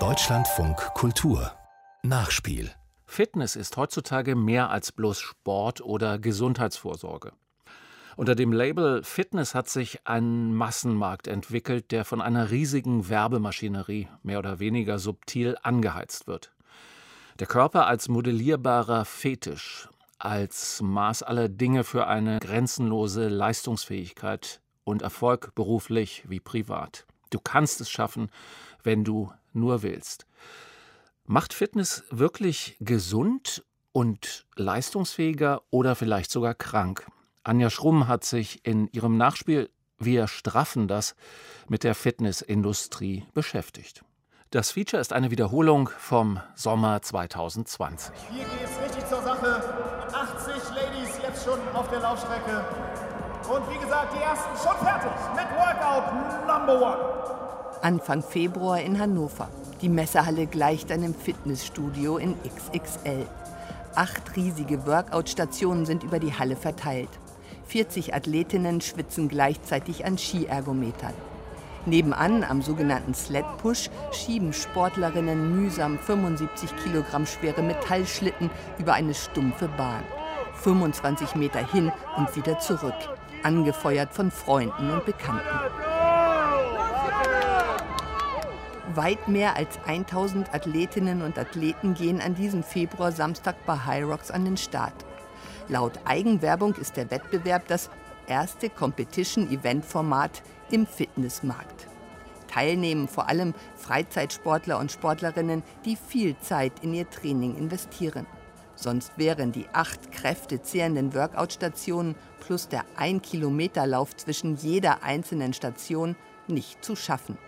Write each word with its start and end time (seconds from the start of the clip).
Deutschlandfunk 0.00 0.78
Kultur 0.94 1.52
Nachspiel 2.02 2.72
Fitness 3.06 3.54
ist 3.54 3.76
heutzutage 3.76 4.34
mehr 4.34 4.70
als 4.70 4.90
bloß 4.90 5.20
Sport 5.20 5.80
oder 5.80 6.18
Gesundheitsvorsorge. 6.18 7.30
Unter 8.16 8.34
dem 8.34 8.52
Label 8.52 9.04
Fitness 9.04 9.54
hat 9.54 9.68
sich 9.68 10.08
ein 10.08 10.52
Massenmarkt 10.54 11.28
entwickelt, 11.28 11.92
der 11.92 12.04
von 12.04 12.20
einer 12.20 12.50
riesigen 12.50 13.08
Werbemaschinerie 13.08 14.08
mehr 14.24 14.40
oder 14.40 14.58
weniger 14.58 14.98
subtil 14.98 15.56
angeheizt 15.62 16.26
wird. 16.26 16.52
Der 17.38 17.46
Körper 17.46 17.86
als 17.86 18.08
modellierbarer 18.08 19.04
Fetisch, 19.04 19.88
als 20.18 20.82
Maß 20.82 21.22
aller 21.22 21.48
Dinge 21.48 21.84
für 21.84 22.08
eine 22.08 22.40
grenzenlose 22.40 23.28
Leistungsfähigkeit 23.28 24.60
und 24.82 25.02
Erfolg 25.02 25.54
beruflich 25.54 26.24
wie 26.26 26.40
privat. 26.40 27.06
Du 27.34 27.40
kannst 27.40 27.80
es 27.80 27.90
schaffen, 27.90 28.30
wenn 28.84 29.02
du 29.02 29.32
nur 29.52 29.82
willst. 29.82 30.24
Macht 31.24 31.52
Fitness 31.52 32.04
wirklich 32.10 32.76
gesund 32.78 33.64
und 33.90 34.46
leistungsfähiger 34.54 35.62
oder 35.70 35.96
vielleicht 35.96 36.30
sogar 36.30 36.54
krank? 36.54 37.04
Anja 37.42 37.70
Schrumm 37.70 38.06
hat 38.06 38.22
sich 38.22 38.64
in 38.64 38.86
ihrem 38.92 39.16
Nachspiel 39.16 39.68
Wir 39.98 40.28
straffen 40.28 40.86
das 40.86 41.16
mit 41.66 41.82
der 41.82 41.96
Fitnessindustrie 41.96 43.26
beschäftigt. 43.34 44.04
Das 44.50 44.70
Feature 44.70 45.00
ist 45.00 45.12
eine 45.12 45.32
Wiederholung 45.32 45.88
vom 45.88 46.40
Sommer 46.54 47.02
2020. 47.02 48.14
Hier 48.30 48.44
geht 48.44 48.52
es 48.62 48.80
richtig 48.80 49.08
zur 49.08 49.22
Sache. 49.22 50.08
80 50.12 50.54
Ladies 50.76 51.18
jetzt 51.20 51.44
schon 51.44 51.58
auf 51.72 51.88
der 51.90 51.98
Laufstrecke. 51.98 52.64
Und 53.48 53.68
wie 53.68 53.78
gesagt, 53.78 54.14
die 54.16 54.22
ersten 54.22 54.56
schon 54.56 54.76
fertig 54.86 55.10
mit 55.34 55.46
Workout 55.58 56.46
Number 56.46 56.80
One. 56.80 57.33
Anfang 57.84 58.22
Februar 58.22 58.80
in 58.80 58.98
Hannover. 58.98 59.50
Die 59.82 59.90
Messehalle 59.90 60.46
gleicht 60.46 60.90
einem 60.90 61.14
Fitnessstudio 61.14 62.16
in 62.16 62.34
XXL. 62.42 63.26
Acht 63.94 64.36
riesige 64.36 64.86
Workout-Stationen 64.86 65.84
sind 65.84 66.02
über 66.02 66.18
die 66.18 66.32
Halle 66.32 66.56
verteilt. 66.56 67.10
40 67.66 68.14
Athletinnen 68.14 68.80
schwitzen 68.80 69.28
gleichzeitig 69.28 70.06
an 70.06 70.16
Skiergometern. 70.16 71.12
Nebenan 71.84 72.42
am 72.42 72.62
sogenannten 72.62 73.12
Sled 73.12 73.44
Push 73.58 73.90
schieben 74.12 74.54
Sportlerinnen 74.54 75.54
mühsam 75.54 75.98
75 75.98 76.70
Kilogramm 76.82 77.26
schwere 77.26 77.60
Metallschlitten 77.60 78.48
über 78.78 78.94
eine 78.94 79.12
stumpfe 79.12 79.68
Bahn. 79.68 80.04
25 80.54 81.34
Meter 81.34 81.60
hin 81.70 81.92
und 82.16 82.34
wieder 82.34 82.58
zurück, 82.60 82.94
angefeuert 83.42 84.14
von 84.14 84.30
Freunden 84.30 84.90
und 84.90 85.04
Bekannten. 85.04 85.83
Weit 88.96 89.28
mehr 89.28 89.56
als 89.56 89.78
1000 89.86 90.54
Athletinnen 90.54 91.22
und 91.22 91.38
Athleten 91.38 91.94
gehen 91.94 92.20
an 92.20 92.34
diesem 92.34 92.62
Februar 92.62 93.12
Samstag 93.12 93.56
bei 93.66 93.76
High 93.76 94.04
Rocks 94.04 94.30
an 94.30 94.44
den 94.44 94.56
Start. 94.56 95.04
Laut 95.68 95.98
Eigenwerbung 96.04 96.74
ist 96.74 96.96
der 96.96 97.10
Wettbewerb 97.10 97.66
das 97.66 97.90
erste 98.26 98.70
Competition-Event-Format 98.70 100.42
im 100.70 100.86
Fitnessmarkt. 100.86 101.88
Teilnehmen 102.46 103.08
vor 103.08 103.28
allem 103.28 103.54
Freizeitsportler 103.74 104.78
und 104.78 104.92
Sportlerinnen, 104.92 105.62
die 105.84 105.96
viel 105.96 106.36
Zeit 106.38 106.72
in 106.82 106.94
ihr 106.94 107.08
Training 107.10 107.56
investieren. 107.56 108.26
Sonst 108.76 109.12
wären 109.16 109.50
die 109.50 109.66
acht 109.72 110.12
kräftezehrenden 110.12 111.14
Workout-Stationen 111.14 112.14
plus 112.40 112.68
der 112.68 112.84
1-Kilometer-Lauf 112.98 114.16
zwischen 114.16 114.56
jeder 114.56 115.02
einzelnen 115.02 115.52
Station 115.52 116.16
nicht 116.46 116.84
zu 116.84 116.94
schaffen. 116.94 117.38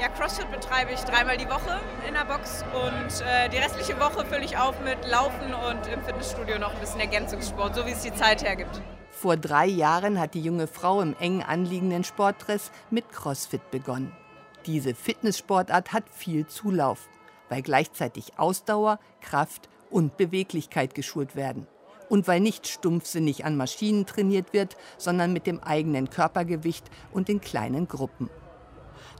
Ja, 0.00 0.08
CrossFit 0.08 0.50
betreibe 0.50 0.90
ich 0.92 1.00
dreimal 1.00 1.36
die 1.36 1.48
Woche 1.48 1.80
in 2.06 2.14
der 2.14 2.24
Box 2.24 2.64
und 2.74 3.24
äh, 3.24 3.48
die 3.48 3.58
restliche 3.58 3.98
Woche 4.00 4.26
fülle 4.26 4.44
ich 4.44 4.58
auf 4.58 4.74
mit 4.80 4.98
Laufen 5.08 5.54
und 5.54 5.86
im 5.86 6.02
Fitnessstudio 6.02 6.58
noch 6.58 6.74
ein 6.74 6.80
bisschen 6.80 6.98
Ergänzungssport, 6.98 7.76
so 7.76 7.86
wie 7.86 7.92
es 7.92 8.02
die 8.02 8.12
Zeit 8.12 8.42
hergibt. 8.42 8.82
Vor 9.12 9.36
drei 9.36 9.66
Jahren 9.66 10.18
hat 10.18 10.34
die 10.34 10.42
junge 10.42 10.66
Frau 10.66 11.00
im 11.00 11.14
eng 11.20 11.44
anliegenden 11.44 12.02
Sportdress 12.02 12.72
mit 12.90 13.08
CrossFit 13.10 13.70
begonnen. 13.70 14.12
Diese 14.66 14.96
Fitnesssportart 14.96 15.92
hat 15.92 16.08
viel 16.10 16.48
Zulauf, 16.48 17.08
weil 17.48 17.62
gleichzeitig 17.62 18.36
Ausdauer, 18.36 18.98
Kraft 19.20 19.68
und 19.90 20.16
Beweglichkeit 20.16 20.96
geschult 20.96 21.36
werden. 21.36 21.68
Und 22.08 22.26
weil 22.26 22.40
nicht 22.40 22.66
stumpfsinnig 22.66 23.44
an 23.44 23.56
Maschinen 23.56 24.06
trainiert 24.06 24.52
wird, 24.52 24.76
sondern 24.98 25.32
mit 25.32 25.46
dem 25.46 25.62
eigenen 25.62 26.10
Körpergewicht 26.10 26.90
und 27.12 27.28
in 27.28 27.40
kleinen 27.40 27.86
Gruppen. 27.86 28.28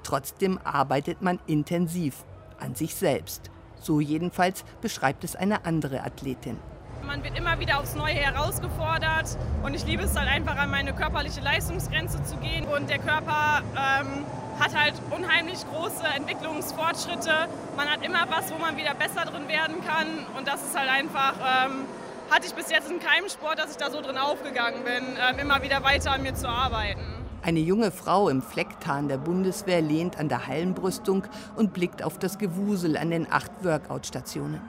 Trotzdem 0.04 0.60
arbeitet 0.62 1.22
man 1.22 1.40
intensiv 1.46 2.24
an 2.60 2.76
sich 2.76 2.94
selbst. 2.94 3.50
So 3.80 4.00
jedenfalls 4.00 4.64
beschreibt 4.80 5.24
es 5.24 5.34
eine 5.34 5.64
andere 5.64 6.04
Athletin. 6.04 6.58
Man 7.06 7.22
wird 7.22 7.36
immer 7.36 7.58
wieder 7.58 7.80
aufs 7.80 7.94
Neue 7.94 8.14
herausgefordert 8.14 9.36
und 9.62 9.74
ich 9.74 9.84
liebe 9.84 10.04
es 10.04 10.16
halt 10.16 10.28
einfach 10.28 10.56
an 10.56 10.70
meine 10.70 10.94
körperliche 10.94 11.40
Leistungsgrenze 11.40 12.22
zu 12.22 12.36
gehen. 12.36 12.64
Und 12.64 12.88
der 12.88 12.98
Körper 12.98 13.62
ähm, 13.72 14.24
hat 14.58 14.74
halt 14.74 14.94
unheimlich 15.10 15.58
große 15.70 16.04
Entwicklungsfortschritte. 16.16 17.48
Man 17.76 17.90
hat 17.90 18.04
immer 18.04 18.26
was, 18.30 18.52
wo 18.52 18.58
man 18.58 18.76
wieder 18.76 18.94
besser 18.94 19.26
drin 19.26 19.48
werden 19.48 19.76
kann 19.86 20.06
und 20.38 20.48
das 20.48 20.62
ist 20.62 20.78
halt 20.78 20.88
einfach, 20.88 21.34
ähm, 21.40 21.84
hatte 22.30 22.46
ich 22.46 22.54
bis 22.54 22.70
jetzt 22.70 22.90
in 22.90 23.00
keinem 23.00 23.28
Sport, 23.28 23.58
dass 23.58 23.72
ich 23.72 23.76
da 23.76 23.90
so 23.90 24.00
drin 24.00 24.16
aufgegangen 24.16 24.82
bin, 24.84 25.04
ähm, 25.28 25.38
immer 25.38 25.62
wieder 25.62 25.82
weiter 25.82 26.12
an 26.12 26.22
mir 26.22 26.34
zu 26.34 26.48
arbeiten. 26.48 27.23
Eine 27.44 27.60
junge 27.60 27.90
Frau 27.90 28.30
im 28.30 28.40
Flecktarn 28.40 29.06
der 29.06 29.18
Bundeswehr 29.18 29.82
lehnt 29.82 30.18
an 30.18 30.30
der 30.30 30.46
Hallenbrüstung 30.46 31.24
und 31.56 31.74
blickt 31.74 32.02
auf 32.02 32.18
das 32.18 32.38
Gewusel 32.38 32.96
an 32.96 33.10
den 33.10 33.30
acht 33.30 33.50
Workout-Stationen. 33.62 34.62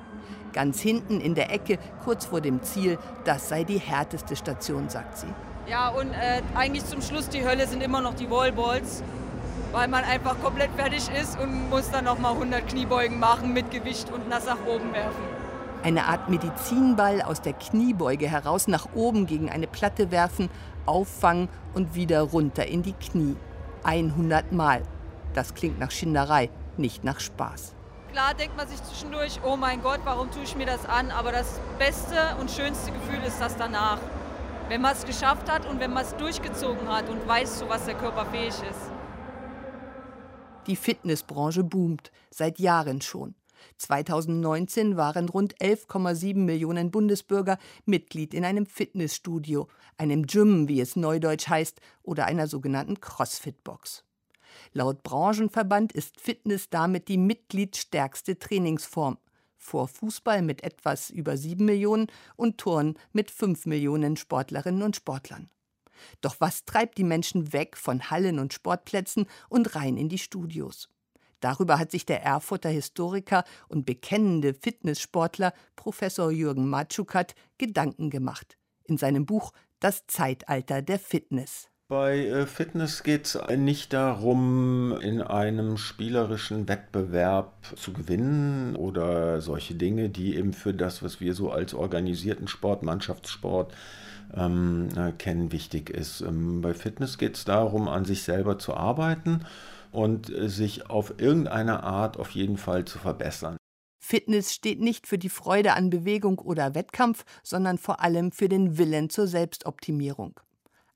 Ganz 0.52 0.82
hinten 0.82 1.22
in 1.22 1.36
der 1.36 1.54
Ecke, 1.54 1.80
kurz 2.04 2.26
vor 2.26 2.42
dem 2.42 2.62
Ziel, 2.64 2.98
das 3.24 3.48
sei 3.48 3.64
die 3.64 3.80
härteste 3.80 4.36
Station, 4.36 4.90
sagt 4.90 5.20
sie. 5.20 5.28
Ja, 5.70 5.88
und 5.88 6.12
äh, 6.12 6.42
eigentlich 6.54 6.86
zum 6.86 7.02
Schluss 7.02 7.30
die 7.30 7.46
Hölle 7.48 7.66
sind 7.66 7.82
immer 7.82 8.02
noch 8.02 8.16
die 8.16 8.30
Wallballs, 8.30 9.04
weil 9.72 9.88
man 9.88 10.04
einfach 10.04 10.38
komplett 10.42 10.72
fertig 10.76 11.08
ist 11.18 11.40
und 11.40 11.70
muss 11.70 11.90
dann 11.92 12.04
noch 12.04 12.20
mal 12.20 12.34
100 12.34 12.68
Kniebeugen 12.68 13.22
machen 13.22 13.54
mit 13.54 13.72
Gewicht 13.72 14.12
und 14.12 14.28
nass 14.28 14.48
nach 14.48 14.66
oben 14.68 14.92
werfen. 14.92 15.35
Eine 15.86 16.06
Art 16.06 16.30
Medizinball 16.30 17.22
aus 17.22 17.44
der 17.44 17.54
Kniebeuge 17.54 18.28
heraus 18.28 18.68
nach 18.68 18.88
oben 18.96 19.28
gegen 19.28 19.52
eine 19.52 19.68
Platte 19.68 20.10
werfen, 20.10 20.50
auffangen 20.88 21.48
und 21.76 21.94
wieder 21.94 22.22
runter 22.22 22.66
in 22.66 22.82
die 22.82 22.94
Knie. 22.94 23.36
100 23.84 24.52
Mal. 24.52 24.82
Das 25.36 25.54
klingt 25.54 25.78
nach 25.78 25.92
Schinderei, 25.92 26.50
nicht 26.76 27.04
nach 27.04 27.20
Spaß. 27.20 27.76
Klar 28.12 28.34
denkt 28.34 28.58
man 28.58 28.68
sich 28.68 28.82
zwischendurch, 28.82 29.40
oh 29.46 29.58
mein 29.58 29.84
Gott, 29.84 30.00
warum 30.06 30.32
tue 30.32 30.42
ich 30.42 30.56
mir 30.56 30.66
das 30.66 30.88
an? 30.88 31.12
Aber 31.12 31.32
das 31.32 31.62
beste 31.78 32.36
und 32.40 32.50
schönste 32.50 32.92
Gefühl 32.92 33.24
ist 33.24 33.40
das 33.40 33.56
danach. 33.56 34.00
Wenn 34.70 34.82
man 34.82 34.94
es 34.94 35.06
geschafft 35.06 35.52
hat 35.52 35.70
und 35.70 35.80
wenn 35.80 35.94
man 35.94 36.04
es 36.04 36.16
durchgezogen 36.16 36.90
hat 36.90 37.10
und 37.10 37.28
weiß, 37.28 37.60
zu 37.60 37.70
was 37.70 37.86
der 37.86 37.94
Körper 37.94 38.26
fähig 38.26 38.48
ist. 38.48 38.90
Die 40.66 40.78
Fitnessbranche 40.78 41.64
boomt, 41.64 42.12
seit 42.32 42.58
Jahren 42.58 43.02
schon. 43.02 43.36
2019 43.78 44.98
waren 44.98 45.30
rund 45.30 45.56
11,7 45.58 46.38
Millionen 46.38 46.92
Bundesbürger 46.92 47.58
Mitglied 47.86 48.34
in 48.34 48.46
einem 48.46 48.66
Fitnessstudio, 48.66 49.68
einem 49.98 50.26
Gym, 50.28 50.68
wie 50.68 50.82
es 50.82 50.96
neudeutsch 50.96 51.48
heißt, 51.48 51.80
oder 52.04 52.26
einer 52.26 52.48
sogenannten 52.48 53.00
CrossFit-Box. 53.00 54.04
Laut 54.74 55.04
Branchenverband 55.04 55.94
ist 55.94 56.20
Fitness 56.20 56.70
damit 56.70 57.08
die 57.08 57.18
mitgliedstärkste 57.18 58.40
Trainingsform. 58.40 59.18
Vor 59.58 59.88
Fußball 59.88 60.42
mit 60.42 60.64
etwas 60.64 61.10
über 61.10 61.38
7 61.38 61.66
Millionen 61.66 62.08
und 62.36 62.58
Turn 62.58 62.96
mit 63.14 63.32
5 63.32 63.66
Millionen 63.66 64.16
Sportlerinnen 64.16 64.84
und 64.84 64.96
Sportlern. 64.96 65.50
Doch 66.22 66.36
was 66.40 66.66
treibt 66.66 66.98
die 66.98 67.04
Menschen 67.04 67.54
weg 67.54 67.78
von 67.78 68.10
Hallen 68.10 68.40
und 68.40 68.54
Sportplätzen 68.54 69.28
und 69.50 69.76
rein 69.76 69.98
in 69.98 70.10
die 70.10 70.20
Studios? 70.20 70.90
Darüber 71.40 71.80
hat 71.80 71.92
sich 71.92 72.06
der 72.06 72.24
Erfurter 72.24 72.70
Historiker 72.70 73.44
und 73.68 73.86
bekennende 73.86 74.54
Fitnesssportler 74.54 75.54
Professor 75.76 76.32
Jürgen 76.32 76.70
Matschukat 76.70 77.36
Gedanken 77.58 78.10
gemacht. 78.10 78.58
In 78.84 78.98
seinem 78.98 79.26
Buch 79.26 79.52
Das 79.80 80.08
Zeitalter 80.08 80.82
der 80.82 81.00
Fitness. 81.00 81.70
Bei 81.88 82.26
äh, 82.26 82.48
Fitness 82.48 83.04
geht 83.04 83.26
es 83.26 83.40
nicht 83.58 83.94
darum, 83.94 84.98
in 85.02 85.22
einem 85.22 85.78
spielerischen 85.78 86.68
Wettbewerb 86.68 87.54
zu 87.76 87.94
gewinnen 87.94 88.76
oder 88.76 89.40
solche 89.40 89.76
Dinge, 89.76 90.10
die 90.10 90.36
eben 90.36 90.54
für 90.54 90.74
das, 90.74 91.04
was 91.04 91.20
wir 91.20 91.36
so 91.36 91.52
als 91.52 91.76
organisierten 91.76 92.48
Sport, 92.48 92.82
Mannschaftssport 92.82 93.72
ähm, 94.36 94.90
äh, 94.98 95.12
kennen, 95.12 95.52
wichtig 95.52 95.92
ist. 95.92 96.22
Ähm, 96.22 96.62
bei 96.62 96.74
Fitness 96.74 97.20
geht 97.20 97.36
es 97.38 97.46
darum, 97.46 97.88
an 97.88 98.04
sich 98.04 98.24
selber 98.24 98.58
zu 98.58 98.74
arbeiten 98.74 99.46
und 99.96 100.30
äh, 100.30 100.50
sich 100.50 100.90
auf 100.90 101.16
irgendeine 101.18 101.84
Art 101.84 102.18
auf 102.18 102.32
jeden 102.32 102.58
Fall 102.58 102.86
zu 102.86 103.00
verbessern. 103.00 103.58
Fitness 104.00 104.54
steht 104.54 104.80
nicht 104.80 105.08
für 105.08 105.18
die 105.18 105.30
Freude 105.30 105.74
an 105.74 105.90
Bewegung 105.90 106.38
oder 106.38 106.76
Wettkampf, 106.76 107.26
sondern 107.42 107.80
vor 107.80 108.02
allem 108.02 108.32
für 108.32 108.50
den 108.50 108.78
Willen 108.78 109.10
zur 109.10 109.26
Selbstoptimierung. 109.26 110.40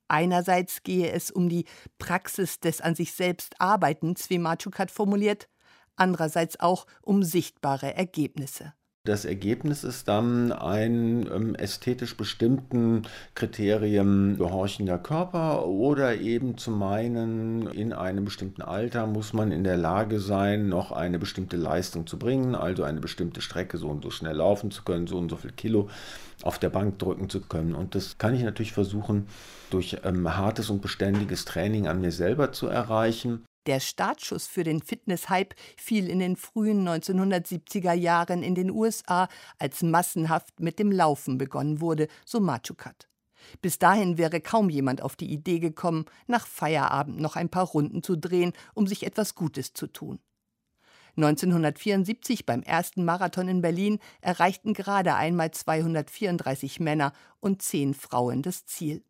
Einerseits 0.08 0.84
gehe 0.84 1.12
es 1.12 1.32
um 1.32 1.50
die 1.50 1.66
Praxis 1.98 2.60
des 2.60 2.82
an 2.82 2.96
sich 2.96 3.14
selbst 3.14 3.60
Arbeitens, 3.60 4.30
wie 4.30 4.38
Machukat 4.38 4.92
formuliert, 4.92 5.50
andererseits 5.96 6.60
auch 6.60 6.86
um 7.02 7.24
sichtbare 7.24 7.96
Ergebnisse. 7.96 8.74
Das 9.06 9.24
Ergebnis 9.24 9.86
ist 9.86 10.10
dann 10.10 10.52
ein 10.52 11.26
ähm, 11.34 11.56
ästhetisch 11.56 12.18
bestimmten 12.18 13.04
Kriterien 13.34 14.38
gehorchender 14.38 14.98
Körper 14.98 15.66
oder 15.68 16.18
eben 16.18 16.58
zu 16.58 16.70
meinen, 16.70 17.68
in 17.68 17.94
einem 17.94 18.26
bestimmten 18.26 18.62
Alter 18.62 19.08
muss 19.08 19.32
man 19.32 19.54
in 19.54 19.64
der 19.64 19.78
Lage 19.78 20.20
sein, 20.20 20.68
noch 20.68 20.92
eine 20.92 21.18
bestimmte 21.18 21.56
Leistung 21.56 22.08
zu 22.08 22.20
bringen, 22.20 22.56
also 22.56 22.84
eine 22.84 23.00
bestimmte 23.00 23.40
Strecke 23.40 23.78
so 23.78 23.88
und 23.88 24.04
so 24.04 24.12
schnell 24.12 24.36
laufen 24.36 24.70
zu 24.70 24.84
können, 24.84 25.08
so 25.08 25.18
und 25.18 25.30
so 25.30 25.38
viel 25.38 25.54
Kilo 25.54 25.90
auf 26.44 26.60
der 26.60 26.70
Bank 26.70 27.00
drücken 27.00 27.30
zu 27.30 27.40
können. 27.40 27.76
Und 27.76 27.96
das 27.96 28.18
kann 28.18 28.36
ich 28.36 28.44
natürlich 28.44 28.74
versuchen, 28.74 29.28
durch 29.70 29.98
ähm, 30.04 30.36
hartes 30.36 30.70
und 30.70 30.82
beständiges 30.82 31.46
Training 31.46 31.88
an 31.88 32.02
mir 32.02 32.12
selber 32.12 32.52
zu 32.52 32.68
erreichen. 32.68 33.46
Der 33.70 33.80
Startschuss 33.80 34.48
für 34.48 34.64
den 34.64 34.82
Fitness-Hype 34.82 35.54
fiel 35.78 36.10
in 36.10 36.18
den 36.18 36.38
frühen 36.38 36.90
1970er 36.90 37.94
Jahren 37.94 38.42
in 38.42 38.56
den 38.56 38.72
USA, 38.72 39.28
als 39.60 39.84
massenhaft 39.84 40.60
mit 40.60 40.80
dem 40.80 40.92
Laufen 40.92 41.38
begonnen 41.38 41.80
wurde, 41.80 42.08
so 42.26 42.40
Machukat. 42.40 43.08
Bis 43.62 43.78
dahin 43.78 44.18
wäre 44.18 44.42
kaum 44.42 44.72
jemand 44.72 45.04
auf 45.04 45.16
die 45.16 45.32
Idee 45.32 45.60
gekommen, 45.60 46.06
nach 46.26 46.48
Feierabend 46.48 47.20
noch 47.20 47.36
ein 47.36 47.50
paar 47.50 47.68
Runden 47.68 48.02
zu 48.02 48.16
drehen, 48.16 48.54
um 48.74 48.88
sich 48.88 49.06
etwas 49.06 49.36
Gutes 49.36 49.74
zu 49.74 49.86
tun. 49.86 50.18
1974 51.16 52.48
beim 52.48 52.64
ersten 52.64 53.06
Marathon 53.06 53.48
in 53.48 53.62
Berlin 53.62 54.00
erreichten 54.22 54.74
gerade 54.74 55.14
einmal 55.14 55.52
234 55.52 56.80
Männer 56.80 57.14
und 57.40 57.62
10 57.62 57.94
Frauen 57.94 58.42
das 58.42 58.66
Ziel. 58.66 59.04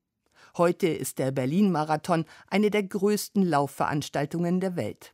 Heute 0.57 0.87
ist 0.87 1.19
der 1.19 1.31
Berlin-Marathon 1.31 2.25
eine 2.47 2.71
der 2.71 2.83
größten 2.83 3.43
Laufveranstaltungen 3.43 4.59
der 4.59 4.75
Welt. 4.75 5.13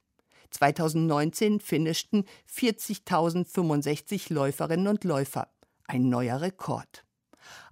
2019 0.51 1.59
finischten 1.59 2.25
40.065 2.51 4.33
Läuferinnen 4.33 4.87
und 4.87 5.03
Läufer. 5.03 5.49
Ein 5.87 6.09
neuer 6.09 6.41
Rekord. 6.41 7.03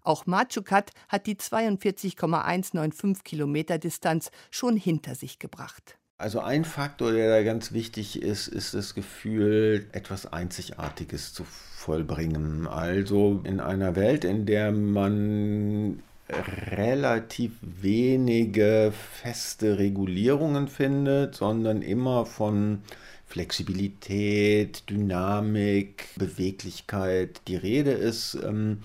Auch 0.01 0.25
Machukat 0.25 0.91
hat 1.07 1.25
die 1.25 1.37
42,195 1.37 3.23
Kilometer 3.23 3.77
Distanz 3.77 4.31
schon 4.51 4.75
hinter 4.75 5.15
sich 5.15 5.39
gebracht. 5.39 5.97
Also 6.17 6.39
ein 6.39 6.63
Faktor, 6.63 7.11
der 7.11 7.29
da 7.29 7.43
ganz 7.43 7.71
wichtig 7.71 8.21
ist, 8.21 8.47
ist 8.47 8.73
das 8.73 8.93
Gefühl, 8.93 9.89
etwas 9.91 10.31
Einzigartiges 10.31 11.33
zu 11.33 11.43
vollbringen. 11.43 12.67
Also 12.67 13.41
in 13.43 13.59
einer 13.59 13.95
Welt, 13.95 14.23
in 14.23 14.45
der 14.45 14.71
man 14.71 16.01
relativ 16.29 17.51
wenige 17.61 18.93
feste 19.21 19.77
Regulierungen 19.77 20.67
findet, 20.67 21.35
sondern 21.35 21.81
immer 21.81 22.25
von 22.25 22.81
Flexibilität, 23.25 24.89
Dynamik, 24.89 26.09
Beweglichkeit 26.15 27.41
die 27.47 27.55
Rede 27.55 27.91
ist, 27.91 28.35
ähm, 28.35 28.79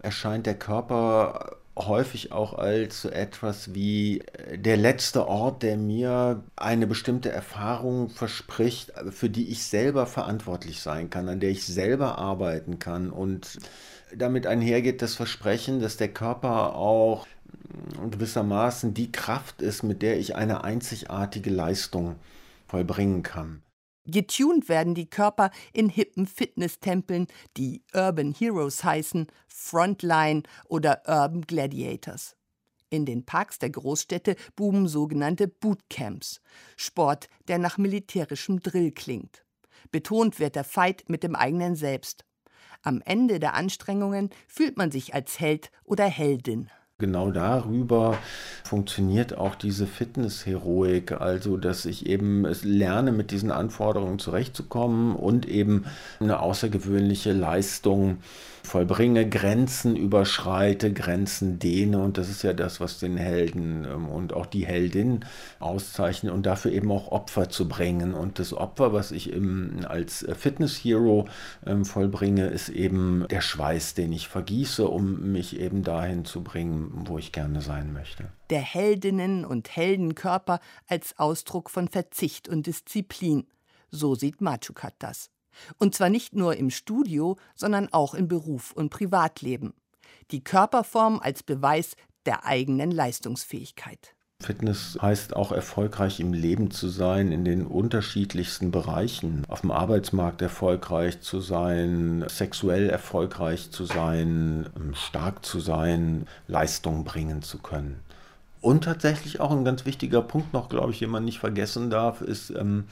erscheint 0.00 0.46
der 0.46 0.54
Körper 0.58 1.56
häufig 1.76 2.32
auch 2.32 2.54
als 2.54 3.02
so 3.02 3.08
etwas 3.08 3.74
wie 3.74 4.20
äh, 4.20 4.58
der 4.58 4.76
letzte 4.76 5.26
Ort, 5.26 5.62
der 5.62 5.76
mir 5.76 6.42
eine 6.56 6.86
bestimmte 6.86 7.30
Erfahrung 7.30 8.10
verspricht, 8.10 8.92
für 9.10 9.30
die 9.30 9.48
ich 9.48 9.64
selber 9.64 10.06
verantwortlich 10.06 10.80
sein 10.80 11.10
kann, 11.10 11.28
an 11.28 11.40
der 11.40 11.50
ich 11.50 11.64
selber 11.64 12.18
arbeiten 12.18 12.78
kann 12.78 13.10
und 13.10 13.58
damit 14.14 14.46
einhergeht 14.46 15.00
das 15.00 15.14
Versprechen, 15.14 15.80
dass 15.80 15.96
der 15.96 16.08
Körper 16.08 16.74
auch 16.74 17.26
gewissermaßen 18.10 18.92
die 18.92 19.10
Kraft 19.10 19.62
ist, 19.62 19.82
mit 19.82 20.02
der 20.02 20.18
ich 20.18 20.36
eine 20.36 20.64
einzigartige 20.64 21.50
Leistung 21.50 22.16
vollbringen 22.66 23.22
kann. 23.22 23.62
Getuned 24.04 24.68
werden 24.68 24.94
die 24.94 25.08
Körper 25.08 25.50
in 25.72 25.88
hippen 25.88 26.26
Fitnesstempeln, 26.26 27.28
die 27.56 27.84
Urban 27.94 28.32
Heroes 28.32 28.82
heißen, 28.82 29.28
Frontline 29.46 30.42
oder 30.68 31.02
Urban 31.06 31.42
Gladiators. 31.42 32.36
In 32.90 33.06
den 33.06 33.24
Parks 33.24 33.58
der 33.58 33.70
Großstädte 33.70 34.36
buben 34.56 34.88
sogenannte 34.88 35.48
Bootcamps, 35.48 36.40
Sport, 36.76 37.28
der 37.48 37.58
nach 37.58 37.78
militärischem 37.78 38.60
Drill 38.60 38.90
klingt. 38.90 39.44
Betont 39.90 40.38
wird 40.40 40.56
der 40.56 40.64
Fight 40.64 41.08
mit 41.08 41.22
dem 41.22 41.34
eigenen 41.34 41.76
Selbst. 41.76 42.24
Am 42.82 43.00
Ende 43.04 43.38
der 43.38 43.54
Anstrengungen 43.54 44.30
fühlt 44.48 44.76
man 44.76 44.90
sich 44.90 45.14
als 45.14 45.38
Held 45.38 45.70
oder 45.84 46.06
Heldin 46.06 46.70
genau 47.02 47.30
darüber 47.30 48.16
funktioniert 48.64 49.36
auch 49.36 49.54
diese 49.54 49.86
Fitness-Heroik, 49.86 51.20
also 51.20 51.58
dass 51.58 51.84
ich 51.84 52.06
eben 52.06 52.46
lerne, 52.62 53.12
mit 53.12 53.30
diesen 53.30 53.50
Anforderungen 53.50 54.18
zurechtzukommen 54.18 55.14
und 55.14 55.46
eben 55.46 55.84
eine 56.20 56.40
außergewöhnliche 56.40 57.32
Leistung 57.32 58.18
vollbringe, 58.62 59.28
Grenzen 59.28 59.96
überschreite, 59.96 60.92
Grenzen 60.92 61.58
dehne. 61.58 61.98
Und 61.98 62.16
das 62.16 62.28
ist 62.28 62.42
ja 62.42 62.52
das, 62.52 62.80
was 62.80 62.98
den 62.98 63.16
Helden 63.16 63.84
ähm, 63.84 64.08
und 64.08 64.32
auch 64.32 64.46
die 64.46 64.66
Heldin 64.66 65.24
auszeichnet 65.58 66.32
und 66.32 66.46
dafür 66.46 66.72
eben 66.72 66.90
auch 66.90 67.10
Opfer 67.10 67.48
zu 67.48 67.68
bringen. 67.68 68.14
Und 68.14 68.38
das 68.38 68.54
Opfer, 68.54 68.92
was 68.92 69.10
ich 69.10 69.32
im, 69.32 69.80
als 69.88 70.26
Fitness-Hero 70.38 71.26
ähm, 71.66 71.84
vollbringe, 71.84 72.46
ist 72.46 72.68
eben 72.68 73.26
der 73.30 73.40
Schweiß, 73.40 73.94
den 73.94 74.12
ich 74.12 74.28
vergieße, 74.28 74.86
um 74.86 75.32
mich 75.32 75.58
eben 75.58 75.82
dahin 75.82 76.24
zu 76.24 76.42
bringen, 76.42 76.91
wo 76.92 77.18
ich 77.18 77.32
gerne 77.32 77.60
sein 77.60 77.92
möchte. 77.92 78.30
Der 78.50 78.60
Heldinnen- 78.60 79.44
und 79.44 79.74
Heldenkörper 79.74 80.60
als 80.86 81.18
Ausdruck 81.18 81.70
von 81.70 81.88
Verzicht 81.88 82.48
und 82.48 82.66
Disziplin. 82.66 83.46
So 83.90 84.14
sieht 84.14 84.40
Machukat 84.40 84.94
das. 84.98 85.30
Und 85.78 85.94
zwar 85.94 86.08
nicht 86.08 86.34
nur 86.34 86.56
im 86.56 86.70
Studio, 86.70 87.36
sondern 87.54 87.92
auch 87.92 88.14
in 88.14 88.28
Beruf 88.28 88.72
und 88.72 88.90
Privatleben. 88.90 89.74
Die 90.30 90.42
Körperform 90.42 91.20
als 91.20 91.42
Beweis 91.42 91.94
der 92.24 92.44
eigenen 92.46 92.90
Leistungsfähigkeit. 92.90 94.14
Fitness 94.42 94.98
heißt 95.00 95.34
auch 95.34 95.52
erfolgreich 95.52 96.20
im 96.20 96.32
Leben 96.32 96.70
zu 96.70 96.88
sein, 96.88 97.32
in 97.32 97.44
den 97.44 97.66
unterschiedlichsten 97.66 98.70
Bereichen. 98.70 99.44
Auf 99.48 99.62
dem 99.62 99.70
Arbeitsmarkt 99.70 100.42
erfolgreich 100.42 101.20
zu 101.20 101.40
sein, 101.40 102.24
sexuell 102.28 102.90
erfolgreich 102.90 103.70
zu 103.70 103.84
sein, 103.84 104.66
stark 104.92 105.46
zu 105.46 105.60
sein, 105.60 106.26
Leistung 106.48 107.04
bringen 107.04 107.42
zu 107.42 107.58
können. 107.58 108.00
Und 108.60 108.84
tatsächlich 108.84 109.40
auch 109.40 109.50
ein 109.50 109.64
ganz 109.64 109.86
wichtiger 109.86 110.22
Punkt 110.22 110.52
noch, 110.52 110.68
glaube 110.68 110.92
ich, 110.92 110.98
den 110.98 111.10
man 111.10 111.24
nicht 111.24 111.40
vergessen 111.40 111.90
darf, 111.90 112.20
ist, 112.20 112.50
ähm, 112.50 112.84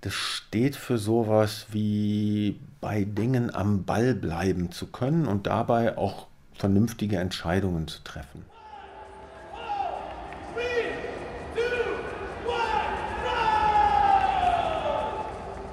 das 0.00 0.12
steht 0.14 0.76
für 0.76 0.98
sowas 0.98 1.66
wie 1.70 2.60
bei 2.80 3.04
Dingen 3.04 3.54
am 3.54 3.84
Ball 3.84 4.14
bleiben 4.14 4.70
zu 4.70 4.86
können 4.86 5.26
und 5.26 5.46
dabei 5.46 5.96
auch 5.98 6.26
vernünftige 6.54 7.18
Entscheidungen 7.18 7.88
zu 7.88 8.02
treffen. 8.04 8.44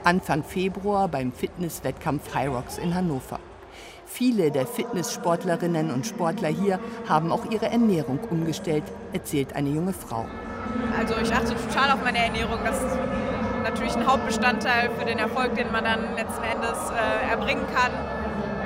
Anfang 0.06 0.44
Februar 0.44 1.08
beim 1.08 1.34
Fitnesswettkampf 1.34 2.36
High 2.36 2.50
Rocks 2.50 2.78
in 2.78 2.94
Hannover. 2.94 3.40
Viele 4.06 4.52
der 4.52 4.68
Fitnesssportlerinnen 4.68 5.90
und 5.92 6.06
Sportler 6.06 6.50
hier 6.50 6.80
haben 7.10 7.32
auch 7.32 7.50
ihre 7.50 7.66
Ernährung 7.66 8.20
umgestellt, 8.30 8.84
erzählt 9.14 9.56
eine 9.56 9.70
junge 9.70 9.94
Frau. 9.94 10.26
Also 10.96 11.16
ich 11.20 11.34
achte 11.34 11.56
total 11.56 11.92
auf 11.92 12.04
meine 12.04 12.20
Ernährung. 12.20 12.60
Das 12.64 12.80
natürlich 13.64 13.96
ein 13.96 14.06
Hauptbestandteil 14.06 14.92
für 14.92 15.06
den 15.06 15.18
Erfolg, 15.18 15.56
den 15.56 15.72
man 15.72 15.84
dann 15.84 16.16
letzten 16.16 16.44
Endes 16.44 16.78
äh, 16.92 17.32
erbringen 17.32 17.66
kann. 17.74 17.92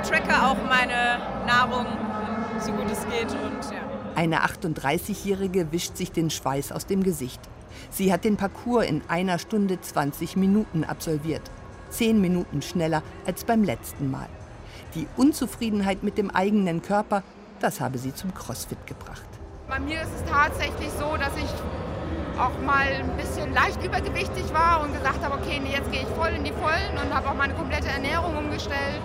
Tracke 0.06 0.44
auch 0.44 0.56
meine 0.68 1.20
Nahrung, 1.46 1.86
so 2.60 2.70
gut 2.72 2.90
es 2.92 3.02
geht. 3.08 3.30
Und, 3.30 3.72
ja. 3.72 3.80
Eine 4.14 4.44
38-Jährige 4.44 5.72
wischt 5.72 5.96
sich 5.96 6.12
den 6.12 6.28
Schweiß 6.28 6.70
aus 6.70 6.84
dem 6.84 7.02
Gesicht. 7.02 7.40
Sie 7.90 8.12
hat 8.12 8.24
den 8.24 8.36
Parcours 8.36 8.86
in 8.86 9.02
einer 9.08 9.38
Stunde 9.38 9.80
20 9.80 10.36
Minuten 10.36 10.84
absolviert. 10.84 11.42
Zehn 11.90 12.20
Minuten 12.20 12.62
schneller 12.62 13.02
als 13.26 13.44
beim 13.44 13.64
letzten 13.64 14.10
Mal. 14.10 14.28
Die 14.94 15.06
Unzufriedenheit 15.16 16.02
mit 16.02 16.18
dem 16.18 16.30
eigenen 16.30 16.82
Körper, 16.82 17.22
das 17.60 17.80
habe 17.80 17.98
sie 17.98 18.14
zum 18.14 18.34
CrossFit 18.34 18.86
gebracht. 18.86 19.28
Bei 19.68 19.78
mir 19.78 20.02
ist 20.02 20.10
es 20.16 20.30
tatsächlich 20.30 20.90
so, 20.98 21.16
dass 21.16 21.36
ich 21.36 21.50
auch 22.40 22.58
mal 22.64 22.86
ein 22.86 23.16
bisschen 23.16 23.52
leicht 23.52 23.84
übergewichtig 23.84 24.52
war 24.52 24.82
und 24.82 24.92
gesagt 24.92 25.22
habe, 25.22 25.34
okay, 25.34 25.60
nee, 25.62 25.72
jetzt 25.72 25.92
gehe 25.92 26.02
ich 26.02 26.08
voll 26.08 26.30
in 26.30 26.42
die 26.42 26.52
Vollen 26.52 26.98
und 27.02 27.14
habe 27.14 27.28
auch 27.28 27.34
meine 27.34 27.54
komplette 27.54 27.88
Ernährung 27.88 28.36
umgestellt. 28.36 29.04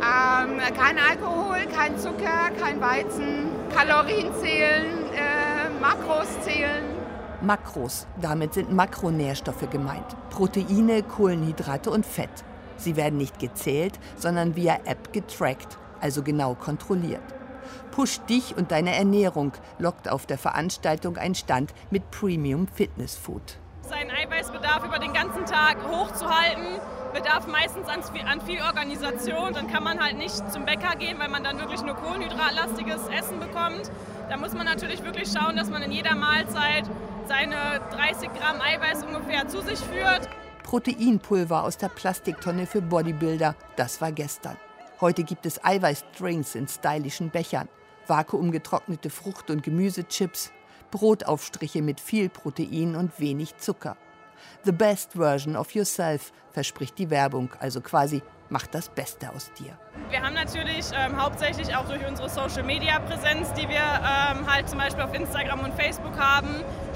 Ähm, 0.00 0.58
kein 0.74 0.98
Alkohol, 0.98 1.66
kein 1.74 1.98
Zucker, 1.98 2.50
kein 2.58 2.80
Weizen, 2.80 3.48
Kalorien 3.74 4.32
zählen, 4.40 4.86
äh, 5.12 5.68
Makros 5.80 6.28
zählen. 6.42 6.99
Makros, 7.42 8.06
damit 8.20 8.54
sind 8.54 8.72
Makronährstoffe 8.72 9.70
gemeint. 9.70 10.04
Proteine, 10.30 11.02
Kohlenhydrate 11.02 11.90
und 11.90 12.04
Fett. 12.04 12.30
Sie 12.76 12.96
werden 12.96 13.18
nicht 13.18 13.38
gezählt, 13.38 13.98
sondern 14.16 14.56
via 14.56 14.78
App 14.84 15.12
getrackt, 15.12 15.78
also 16.00 16.22
genau 16.22 16.54
kontrolliert. 16.54 17.22
Push 17.90 18.20
dich 18.20 18.56
und 18.56 18.70
deine 18.70 18.94
Ernährung, 18.94 19.52
lockt 19.78 20.08
auf 20.08 20.26
der 20.26 20.38
Veranstaltung 20.38 21.16
ein 21.16 21.34
Stand 21.34 21.74
mit 21.90 22.10
Premium 22.10 22.68
Fitness 22.68 23.16
Food. 23.16 23.58
Seinen 23.82 24.10
Eiweißbedarf 24.10 24.84
über 24.84 24.98
den 24.98 25.12
ganzen 25.12 25.44
Tag 25.46 25.76
hochzuhalten, 25.90 26.78
bedarf 27.12 27.46
meistens 27.46 27.88
an 27.88 28.02
viel, 28.02 28.24
an 28.24 28.40
viel 28.40 28.60
Organisation. 28.62 29.52
Dann 29.52 29.68
kann 29.68 29.82
man 29.82 30.00
halt 30.00 30.16
nicht 30.16 30.52
zum 30.52 30.64
Bäcker 30.64 30.96
gehen, 30.96 31.18
weil 31.18 31.28
man 31.28 31.42
dann 31.42 31.58
wirklich 31.58 31.82
nur 31.82 31.96
kohlenhydratlastiges 31.96 33.08
Essen 33.08 33.40
bekommt. 33.40 33.90
Da 34.28 34.36
muss 34.36 34.54
man 34.54 34.64
natürlich 34.64 35.02
wirklich 35.02 35.28
schauen, 35.30 35.56
dass 35.56 35.70
man 35.70 35.82
in 35.82 35.90
jeder 35.90 36.14
Mahlzeit 36.14 36.88
seine 37.28 37.80
30 37.90 38.30
Gramm 38.34 38.60
Eiweiß 38.60 39.04
ungefähr 39.04 39.48
zu 39.48 39.60
sich 39.62 39.78
führt. 39.78 40.28
Proteinpulver 40.62 41.64
aus 41.64 41.76
der 41.76 41.88
Plastiktonne 41.88 42.66
für 42.66 42.82
Bodybuilder, 42.82 43.56
das 43.76 44.00
war 44.00 44.12
gestern. 44.12 44.56
Heute 45.00 45.24
gibt 45.24 45.46
es 45.46 45.64
Eiweißdrinks 45.64 46.54
in 46.54 46.68
stylischen 46.68 47.30
Bechern, 47.30 47.68
vakuumgetrocknete 48.06 49.10
Frucht- 49.10 49.50
und 49.50 49.62
Gemüsechips, 49.62 50.52
Brotaufstriche 50.90 51.82
mit 51.82 52.00
viel 52.00 52.28
Protein 52.28 52.96
und 52.96 53.18
wenig 53.18 53.56
Zucker. 53.56 53.96
The 54.64 54.72
best 54.72 55.12
version 55.14 55.56
of 55.56 55.74
yourself, 55.74 56.32
verspricht 56.52 56.98
die 56.98 57.08
Werbung, 57.08 57.48
also 57.60 57.80
quasi 57.80 58.22
macht 58.50 58.74
das 58.74 58.90
Beste 58.90 59.30
aus 59.30 59.50
dir. 59.54 59.78
Wir 60.10 60.20
haben 60.20 60.34
natürlich 60.34 60.86
ähm, 60.92 61.16
hauptsächlich 61.20 61.74
auch 61.74 61.86
durch 61.86 62.06
unsere 62.06 62.28
Social-Media-Präsenz, 62.28 63.54
die 63.54 63.68
wir 63.68 63.76
ähm, 63.76 64.50
halt 64.50 64.68
zum 64.68 64.78
Beispiel 64.78 65.04
auf 65.04 65.14
Instagram 65.14 65.60
und 65.60 65.74
Facebook 65.74 66.18
haben, 66.18 66.48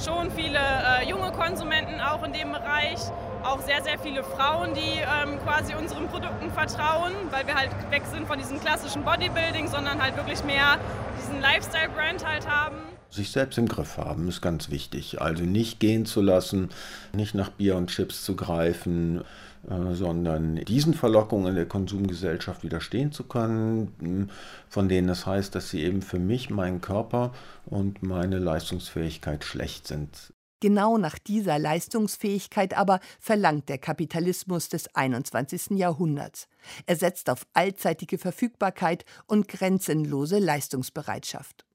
schon 0.04 0.30
viele 0.32 0.58
äh, 0.58 1.08
junge 1.08 1.32
Konsumenten 1.32 2.00
auch 2.00 2.22
in 2.24 2.32
dem 2.32 2.52
Bereich. 2.52 2.98
Auch 3.44 3.60
sehr, 3.60 3.82
sehr 3.82 3.98
viele 3.98 4.24
Frauen, 4.24 4.74
die 4.74 5.00
ähm, 5.00 5.38
quasi 5.44 5.74
unseren 5.74 6.08
Produkten 6.08 6.50
vertrauen, 6.50 7.12
weil 7.30 7.46
wir 7.46 7.54
halt 7.54 7.70
weg 7.90 8.02
sind 8.10 8.26
von 8.26 8.38
diesem 8.38 8.60
klassischen 8.60 9.04
Bodybuilding, 9.04 9.68
sondern 9.68 10.02
halt 10.02 10.16
wirklich 10.16 10.42
mehr 10.44 10.78
diesen 11.18 11.40
Lifestyle-Brand 11.40 12.26
halt 12.26 12.48
haben 12.48 12.93
sich 13.14 13.30
selbst 13.30 13.58
im 13.58 13.68
Griff 13.68 13.96
haben, 13.96 14.28
ist 14.28 14.42
ganz 14.42 14.70
wichtig. 14.70 15.20
Also 15.20 15.44
nicht 15.44 15.80
gehen 15.80 16.06
zu 16.06 16.20
lassen, 16.20 16.70
nicht 17.12 17.34
nach 17.34 17.50
Bier 17.50 17.76
und 17.76 17.90
Chips 17.90 18.24
zu 18.24 18.36
greifen, 18.36 19.22
äh, 19.68 19.94
sondern 19.94 20.56
diesen 20.56 20.94
Verlockungen 20.94 21.54
der 21.54 21.66
Konsumgesellschaft 21.66 22.62
widerstehen 22.62 23.12
zu 23.12 23.24
können, 23.24 24.30
von 24.68 24.88
denen 24.88 25.08
es 25.08 25.20
das 25.20 25.26
heißt, 25.26 25.54
dass 25.54 25.70
sie 25.70 25.82
eben 25.82 26.02
für 26.02 26.18
mich, 26.18 26.50
meinen 26.50 26.80
Körper 26.80 27.32
und 27.64 28.02
meine 28.02 28.38
Leistungsfähigkeit 28.38 29.44
schlecht 29.44 29.86
sind. 29.86 30.34
Genau 30.60 30.96
nach 30.96 31.18
dieser 31.18 31.58
Leistungsfähigkeit 31.58 32.76
aber 32.76 33.00
verlangt 33.20 33.68
der 33.68 33.78
Kapitalismus 33.78 34.70
des 34.70 34.94
21. 34.94 35.72
Jahrhunderts. 35.72 36.48
Er 36.86 36.96
setzt 36.96 37.28
auf 37.28 37.46
allzeitige 37.52 38.16
Verfügbarkeit 38.16 39.04
und 39.26 39.46
grenzenlose 39.46 40.38
Leistungsbereitschaft. 40.38 41.66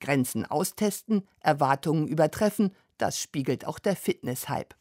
Grenzen 0.00 0.44
austesten, 0.46 1.26
Erwartungen 1.40 2.06
übertreffen, 2.08 2.72
das 2.98 3.18
spiegelt 3.18 3.66
auch 3.66 3.78
der 3.78 3.96
Fitness-Hype. 3.96 4.74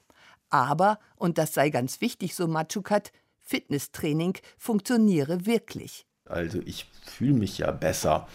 Aber, 0.49 0.99
und 1.15 1.37
das 1.37 1.53
sei 1.53 1.69
ganz 1.69 2.01
wichtig, 2.01 2.35
so 2.35 2.47
Matschukat, 2.47 3.11
Fitnesstraining 3.41 4.37
funktioniere 4.57 5.45
wirklich. 5.45 6.05
Also 6.25 6.59
ich 6.65 6.87
fühle 7.03 7.33
mich 7.33 7.59
ja 7.59 7.71
besser, 7.71 8.27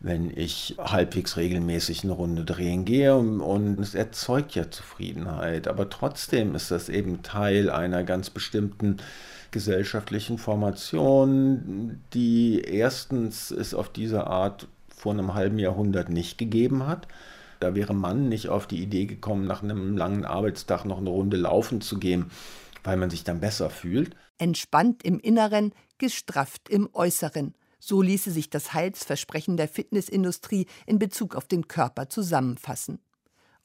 wenn 0.00 0.30
ich 0.36 0.76
halbwegs 0.78 1.36
regelmäßig 1.36 2.04
eine 2.04 2.12
Runde 2.12 2.44
drehen 2.44 2.84
gehe 2.84 3.16
und 3.16 3.78
es 3.78 3.94
erzeugt 3.94 4.54
ja 4.54 4.70
Zufriedenheit. 4.70 5.68
Aber 5.68 5.90
trotzdem 5.90 6.54
ist 6.54 6.70
das 6.70 6.88
eben 6.88 7.22
Teil 7.22 7.70
einer 7.70 8.04
ganz 8.04 8.30
bestimmten 8.30 8.98
gesellschaftlichen 9.50 10.38
Formation, 10.38 12.02
die 12.12 12.60
erstens 12.60 13.50
es 13.50 13.72
auf 13.72 13.88
diese 13.88 14.26
Art 14.26 14.66
vor 15.04 15.12
einem 15.12 15.34
halben 15.34 15.60
Jahrhundert 15.60 16.08
nicht 16.08 16.38
gegeben 16.38 16.86
hat 16.86 17.06
da 17.64 17.74
wäre 17.74 17.94
man 17.94 18.28
nicht 18.28 18.50
auf 18.50 18.66
die 18.66 18.82
Idee 18.82 19.06
gekommen, 19.06 19.46
nach 19.46 19.62
einem 19.62 19.96
langen 19.96 20.26
Arbeitstag 20.26 20.84
noch 20.84 20.98
eine 20.98 21.08
Runde 21.08 21.38
laufen 21.38 21.80
zu 21.80 21.98
gehen, 21.98 22.30
weil 22.82 22.98
man 22.98 23.08
sich 23.08 23.24
dann 23.24 23.40
besser 23.40 23.70
fühlt. 23.70 24.14
Entspannt 24.36 25.02
im 25.02 25.18
Inneren, 25.18 25.72
gestrafft 25.96 26.68
im 26.68 26.90
Äußeren. 26.92 27.54
So 27.78 28.02
ließe 28.02 28.30
sich 28.30 28.50
das 28.50 28.74
Heilsversprechen 28.74 29.56
der 29.56 29.68
Fitnessindustrie 29.68 30.66
in 30.84 30.98
Bezug 30.98 31.34
auf 31.34 31.46
den 31.46 31.66
Körper 31.66 32.10
zusammenfassen. 32.10 32.98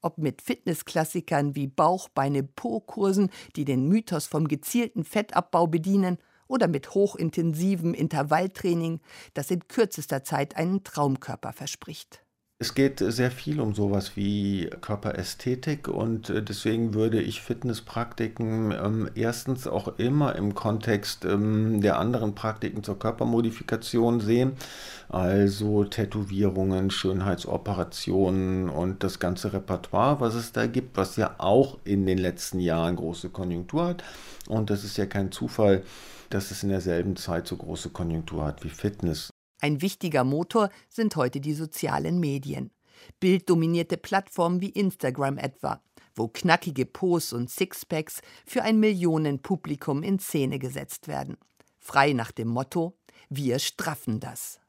Ob 0.02 0.18
mit 0.18 0.42
Fitnessklassikern 0.42 1.56
wie 1.56 1.68
Bauch, 1.68 2.08
Beine, 2.08 2.44
Po-Kursen, 2.44 3.30
die 3.58 3.66
den 3.66 3.90
Mythos 3.90 4.28
vom 4.28 4.48
gezielten 4.48 5.04
Fettabbau 5.04 5.68
bedienen, 5.68 6.20
oder 6.50 6.68
mit 6.68 6.94
hochintensivem 6.94 7.94
Intervalltraining, 7.94 9.00
das 9.34 9.50
in 9.52 9.66
kürzester 9.70 10.26
Zeit 10.26 10.58
einen 10.58 10.84
Traumkörper 10.84 11.54
verspricht. 11.54 12.24
Es 12.62 12.76
geht 12.76 13.00
sehr 13.00 13.32
viel 13.32 13.62
um 13.62 13.74
sowas 13.74 14.18
wie 14.18 14.70
Körperästhetik 14.82 15.88
und 15.88 16.30
äh, 16.30 16.44
deswegen 16.44 16.94
würde 16.94 17.22
ich 17.22 17.42
Fitnesspraktiken 17.42 18.74
ähm, 18.74 19.10
erstens 19.16 19.66
auch 19.66 19.98
immer 19.98 20.36
im 20.36 20.56
Kontext 20.56 21.24
ähm, 21.24 21.80
der 21.80 21.98
anderen 21.98 22.36
Praktiken 22.36 22.84
zur 22.84 23.00
Körpermodifikation 23.00 24.20
sehen, 24.20 24.58
also 25.08 25.86
Tätowierungen, 25.86 26.92
Schönheitsoperationen 26.92 28.68
und 28.68 29.06
das 29.06 29.20
ganze 29.20 29.54
Repertoire, 29.54 30.20
was 30.20 30.36
es 30.36 30.52
da 30.52 30.68
gibt, 30.68 30.98
was 30.98 31.16
ja 31.16 31.36
auch 31.38 31.78
in 31.86 32.06
den 32.06 32.18
letzten 32.18 32.60
Jahren 32.60 32.98
große 32.98 33.30
Konjunktur 33.30 33.86
hat 33.86 34.04
und 34.50 34.70
das 34.70 34.84
ist 34.84 34.98
ja 34.98 35.06
kein 35.06 35.32
Zufall, 35.32 35.84
dass 36.30 36.52
es 36.52 36.64
in 36.64 36.70
derselben 36.70 37.16
Zeit 37.16 37.48
so 37.48 37.58
große 37.58 37.90
Konjunktur 37.90 38.46
hat 38.46 38.64
wie 38.64 38.70
Fitness. 38.70 39.30
Ein 39.62 39.82
wichtiger 39.82 40.24
Motor 40.24 40.70
sind 40.90 41.16
heute 41.16 41.42
die 41.42 41.54
sozialen 41.54 42.20
Medien. 42.20 42.72
Bilddominierte 43.20 43.98
Plattformen 43.98 44.62
wie 44.62 44.70
Instagram 44.70 45.38
etwa, 45.38 45.82
wo 46.16 46.28
knackige 46.28 46.86
Posts 46.86 47.34
und 47.34 47.50
Sixpacks 47.50 48.22
für 48.46 48.64
ein 48.64 48.80
Millionenpublikum 48.80 50.04
in 50.04 50.20
Szene 50.20 50.60
gesetzt 50.60 51.08
werden. 51.08 51.38
Frei 51.80 52.14
nach 52.14 52.32
dem 52.32 52.50
Motto: 52.50 52.98
Wir 53.30 53.60
straffen 53.60 54.20
das. 54.20 54.60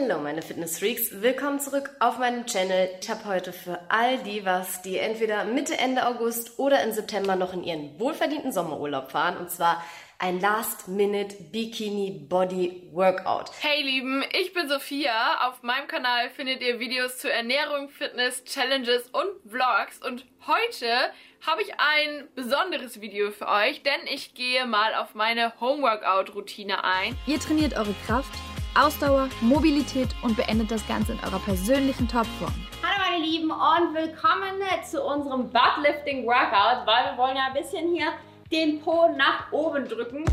Hallo 0.00 0.20
meine 0.20 0.42
Fitness-Freaks, 0.42 1.22
willkommen 1.22 1.58
zurück 1.58 1.90
auf 1.98 2.18
meinem 2.18 2.46
Channel. 2.46 2.88
Ich 3.00 3.10
habe 3.10 3.24
heute 3.24 3.52
für 3.52 3.80
all 3.88 4.18
die 4.18 4.44
was, 4.44 4.82
die 4.82 4.96
entweder 4.98 5.44
Mitte, 5.44 5.76
Ende 5.76 6.06
August 6.06 6.58
oder 6.58 6.82
im 6.84 6.92
September 6.92 7.34
noch 7.36 7.52
in 7.52 7.64
ihren 7.64 7.98
wohlverdienten 7.98 8.52
Sommerurlaub 8.52 9.10
fahren 9.10 9.36
und 9.38 9.50
zwar 9.50 9.82
ein 10.18 10.40
Last-Minute 10.40 11.36
Bikini 11.50 12.26
Body 12.28 12.88
Workout. 12.92 13.50
Hey 13.60 13.82
Lieben, 13.82 14.24
ich 14.32 14.52
bin 14.52 14.68
Sophia. 14.68 15.48
Auf 15.48 15.62
meinem 15.62 15.88
Kanal 15.88 16.30
findet 16.30 16.60
ihr 16.60 16.78
Videos 16.78 17.18
zu 17.18 17.30
Ernährung, 17.30 17.88
Fitness, 17.88 18.44
Challenges 18.44 19.08
und 19.08 19.50
Vlogs 19.50 19.98
und 20.06 20.26
heute 20.46 21.10
habe 21.46 21.62
ich 21.62 21.72
ein 21.78 22.28
besonderes 22.36 23.00
Video 23.00 23.30
für 23.32 23.48
euch, 23.48 23.82
denn 23.82 24.06
ich 24.12 24.34
gehe 24.34 24.66
mal 24.66 24.94
auf 24.94 25.14
meine 25.14 25.58
Homeworkout-Routine 25.60 26.84
ein. 26.84 27.16
Ihr 27.26 27.40
trainiert 27.40 27.76
eure 27.76 27.94
Kraft 28.06 28.32
Ausdauer, 28.78 29.28
Mobilität 29.40 30.08
und 30.22 30.36
beendet 30.36 30.70
das 30.70 30.86
Ganze 30.86 31.10
in 31.10 31.18
eurer 31.24 31.40
persönlichen 31.40 32.06
Topform. 32.06 32.54
Hallo 32.80 33.10
meine 33.10 33.24
Lieben 33.24 33.50
und 33.50 33.92
willkommen 33.92 34.54
zu 34.88 35.02
unserem 35.02 35.50
Buttlifting 35.50 36.24
Workout, 36.24 36.86
weil 36.86 37.10
wir 37.10 37.18
wollen 37.18 37.36
ja 37.36 37.48
ein 37.48 37.60
bisschen 37.60 37.92
hier 37.92 38.12
den 38.52 38.80
Po 38.80 39.08
nach 39.16 39.50
oben 39.50 39.88
drücken. 39.88 40.24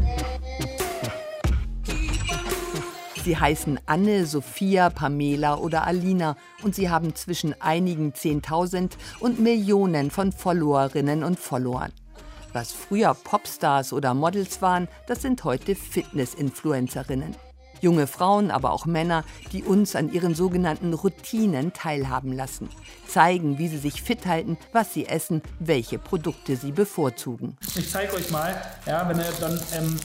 Sie 3.24 3.36
heißen 3.36 3.80
Anne, 3.88 4.28
Sophia, 4.28 4.92
Pamela 4.92 5.56
oder 5.56 5.88
Alina 5.88 6.36
und 6.62 6.76
sie 6.76 6.92
haben 6.92 7.16
zwischen 7.16 7.60
einigen 7.60 8.14
Zehntausend 8.14 8.96
und 9.20 9.40
Millionen 9.40 10.12
von 10.12 10.32
Followerinnen 10.32 11.24
und 11.24 11.40
Followern. 11.40 11.92
Was 12.54 12.72
früher 12.72 13.16
Popstars 13.16 13.92
oder 13.92 14.14
Models 14.14 14.62
waren, 14.62 14.88
das 15.08 15.24
sind 15.24 15.44
heute 15.44 15.74
Fitness-Influencerinnen. 15.74 17.36
Junge 17.86 18.08
Frauen, 18.08 18.50
aber 18.50 18.72
auch 18.72 18.88
Männer, 18.88 19.24
die 19.52 19.62
uns 19.62 19.96
an 19.96 20.12
ihren 20.12 20.34
sogenannten 20.34 20.92
Routinen 20.96 21.72
teilhaben 21.72 22.34
lassen, 22.34 22.68
zeigen, 23.08 23.60
wie 23.60 23.68
sie 23.68 23.78
sich 23.78 24.02
fit 24.02 24.26
halten, 24.26 24.58
was 24.74 24.92
sie 24.92 25.06
essen, 25.06 25.44
welche 25.60 26.00
Produkte 26.00 26.56
sie 26.56 26.72
bevorzugen. 26.72 27.58
Ich 27.76 27.92
zeige 27.92 28.16
euch 28.16 28.32
mal, 28.32 28.60
ja, 28.88 29.08
wenn 29.08 29.20
ihr 29.20 29.32
dann 29.40 29.62
ähm, 29.76 30.00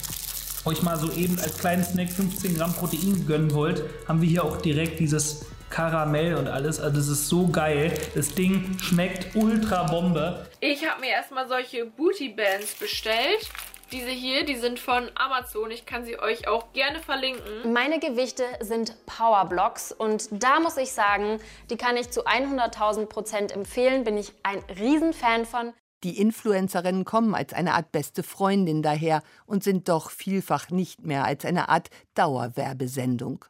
euch 0.66 0.82
mal 0.82 0.98
so 0.98 1.10
eben 1.12 1.38
als 1.38 1.56
kleinen 1.56 1.82
Snack 1.82 2.10
15 2.10 2.54
Gramm 2.54 2.74
Protein 2.74 3.24
gönnen 3.26 3.54
wollt, 3.54 3.82
haben 4.06 4.20
wir 4.20 4.28
hier 4.28 4.44
auch 4.44 4.58
direkt 4.58 5.00
dieses 5.00 5.46
Karamell 5.70 6.34
und 6.34 6.48
alles. 6.48 6.80
Also 6.80 6.96
das 6.96 7.08
ist 7.08 7.28
so 7.28 7.48
geil. 7.48 7.94
Das 8.14 8.34
Ding 8.34 8.78
schmeckt 8.78 9.34
ultra 9.34 9.84
Bombe. 9.84 10.46
Ich 10.60 10.86
habe 10.86 11.00
mir 11.00 11.12
erstmal 11.12 11.48
solche 11.48 11.86
Booty 11.86 12.28
Bands 12.28 12.74
bestellt. 12.74 13.48
Diese 13.92 14.10
hier, 14.10 14.44
die 14.44 14.54
sind 14.54 14.78
von 14.78 15.10
Amazon. 15.16 15.72
Ich 15.72 15.84
kann 15.84 16.04
sie 16.04 16.16
euch 16.16 16.46
auch 16.46 16.72
gerne 16.72 17.00
verlinken. 17.00 17.72
Meine 17.72 17.98
Gewichte 17.98 18.44
sind 18.60 18.94
Powerblocks 19.06 19.90
und 19.90 20.28
da 20.30 20.60
muss 20.60 20.76
ich 20.76 20.92
sagen, 20.92 21.40
die 21.70 21.76
kann 21.76 21.96
ich 21.96 22.10
zu 22.10 22.24
100.000 22.24 23.06
Prozent 23.06 23.50
empfehlen. 23.50 24.04
Bin 24.04 24.16
ich 24.16 24.32
ein 24.44 24.62
Riesenfan 24.78 25.44
von. 25.44 25.72
Die 26.04 26.20
Influencerinnen 26.20 27.04
kommen 27.04 27.34
als 27.34 27.52
eine 27.52 27.74
Art 27.74 27.90
beste 27.90 28.22
Freundin 28.22 28.82
daher 28.82 29.24
und 29.44 29.64
sind 29.64 29.88
doch 29.88 30.12
vielfach 30.12 30.70
nicht 30.70 31.04
mehr 31.04 31.24
als 31.24 31.44
eine 31.44 31.68
Art 31.68 31.90
Dauerwerbesendung. 32.14 33.44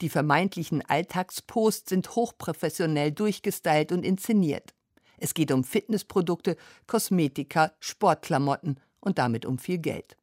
Die 0.00 0.08
vermeintlichen 0.08 0.88
Alltagsposts 0.88 1.90
sind 1.90 2.14
hochprofessionell 2.14 3.10
durchgestylt 3.10 3.90
und 3.90 4.04
inszeniert. 4.04 4.72
Es 5.18 5.34
geht 5.34 5.50
um 5.50 5.64
Fitnessprodukte, 5.64 6.56
Kosmetika, 6.86 7.72
Sportklamotten 7.80 8.78
und 9.04 9.18
damit 9.18 9.46
um 9.46 9.58
viel 9.58 9.78
Geld. 9.78 10.16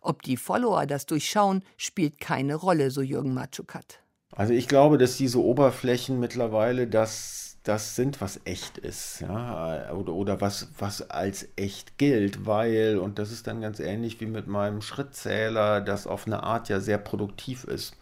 Ob 0.00 0.22
die 0.22 0.36
Follower 0.36 0.86
das 0.86 1.06
durchschauen, 1.06 1.64
spielt 1.76 2.20
keine 2.20 2.54
Rolle, 2.54 2.90
so 2.90 3.02
Jürgen 3.02 3.34
Matschukat. 3.34 4.00
Also 4.34 4.54
ich 4.54 4.68
glaube, 4.68 4.98
dass 4.98 5.16
diese 5.16 5.42
Oberflächen 5.42 6.18
mittlerweile 6.18 6.86
das, 6.86 7.58
das 7.64 7.96
sind, 7.96 8.20
was 8.20 8.40
echt 8.44 8.78
ist, 8.78 9.20
ja, 9.20 9.92
oder, 9.92 10.12
oder 10.12 10.40
was, 10.40 10.68
was 10.78 11.10
als 11.10 11.48
echt 11.56 11.98
gilt, 11.98 12.46
weil, 12.46 12.98
und 12.98 13.18
das 13.18 13.30
ist 13.30 13.46
dann 13.46 13.60
ganz 13.60 13.78
ähnlich 13.78 14.20
wie 14.20 14.26
mit 14.26 14.46
meinem 14.46 14.80
Schrittzähler, 14.80 15.80
das 15.80 16.06
auf 16.06 16.26
eine 16.26 16.42
Art 16.42 16.68
ja 16.70 16.80
sehr 16.80 16.98
produktiv 16.98 17.64
ist 17.64 17.94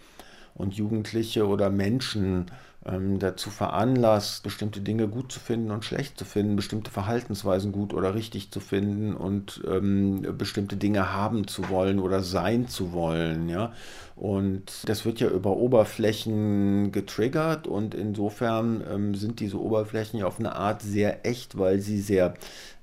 und 0.55 0.75
Jugendliche 0.75 1.47
oder 1.47 1.69
Menschen 1.69 2.47
ähm, 2.87 3.19
dazu 3.19 3.51
veranlasst, 3.51 4.43
bestimmte 4.43 4.81
Dinge 4.81 5.07
gut 5.09 5.31
zu 5.33 5.39
finden 5.41 5.71
und 5.71 5.85
schlecht 5.85 6.19
zu 6.19 6.25
finden, 6.25 6.57
bestimmte 6.57 6.91
Verhaltensweisen 6.91 7.73
gut 7.73 7.93
oder 7.93 8.15
richtig 8.15 8.51
zu 8.51 8.61
finden 8.61 9.15
und 9.15 9.63
ähm, 9.69 10.23
bestimmte 10.39 10.77
Dinge 10.77 11.13
haben 11.13 11.47
zu 11.47 11.69
wollen 11.69 11.99
oder 11.99 12.23
sein 12.23 12.69
zu 12.69 12.93
wollen, 12.93 13.49
ja. 13.49 13.73
Und 14.21 14.87
das 14.87 15.07
wird 15.07 15.19
ja 15.21 15.31
über 15.31 15.57
Oberflächen 15.57 16.93
getriggert 16.93 17.67
und 17.67 17.95
insofern 17.95 18.85
ähm, 18.87 19.15
sind 19.15 19.41
diese 19.41 19.59
Oberflächen 19.59 20.21
ja 20.21 20.27
auf 20.27 20.39
eine 20.39 20.57
Art 20.57 20.83
sehr 20.83 21.25
echt, 21.25 21.57
weil 21.57 21.81
sie 21.81 22.03
sehr 22.03 22.35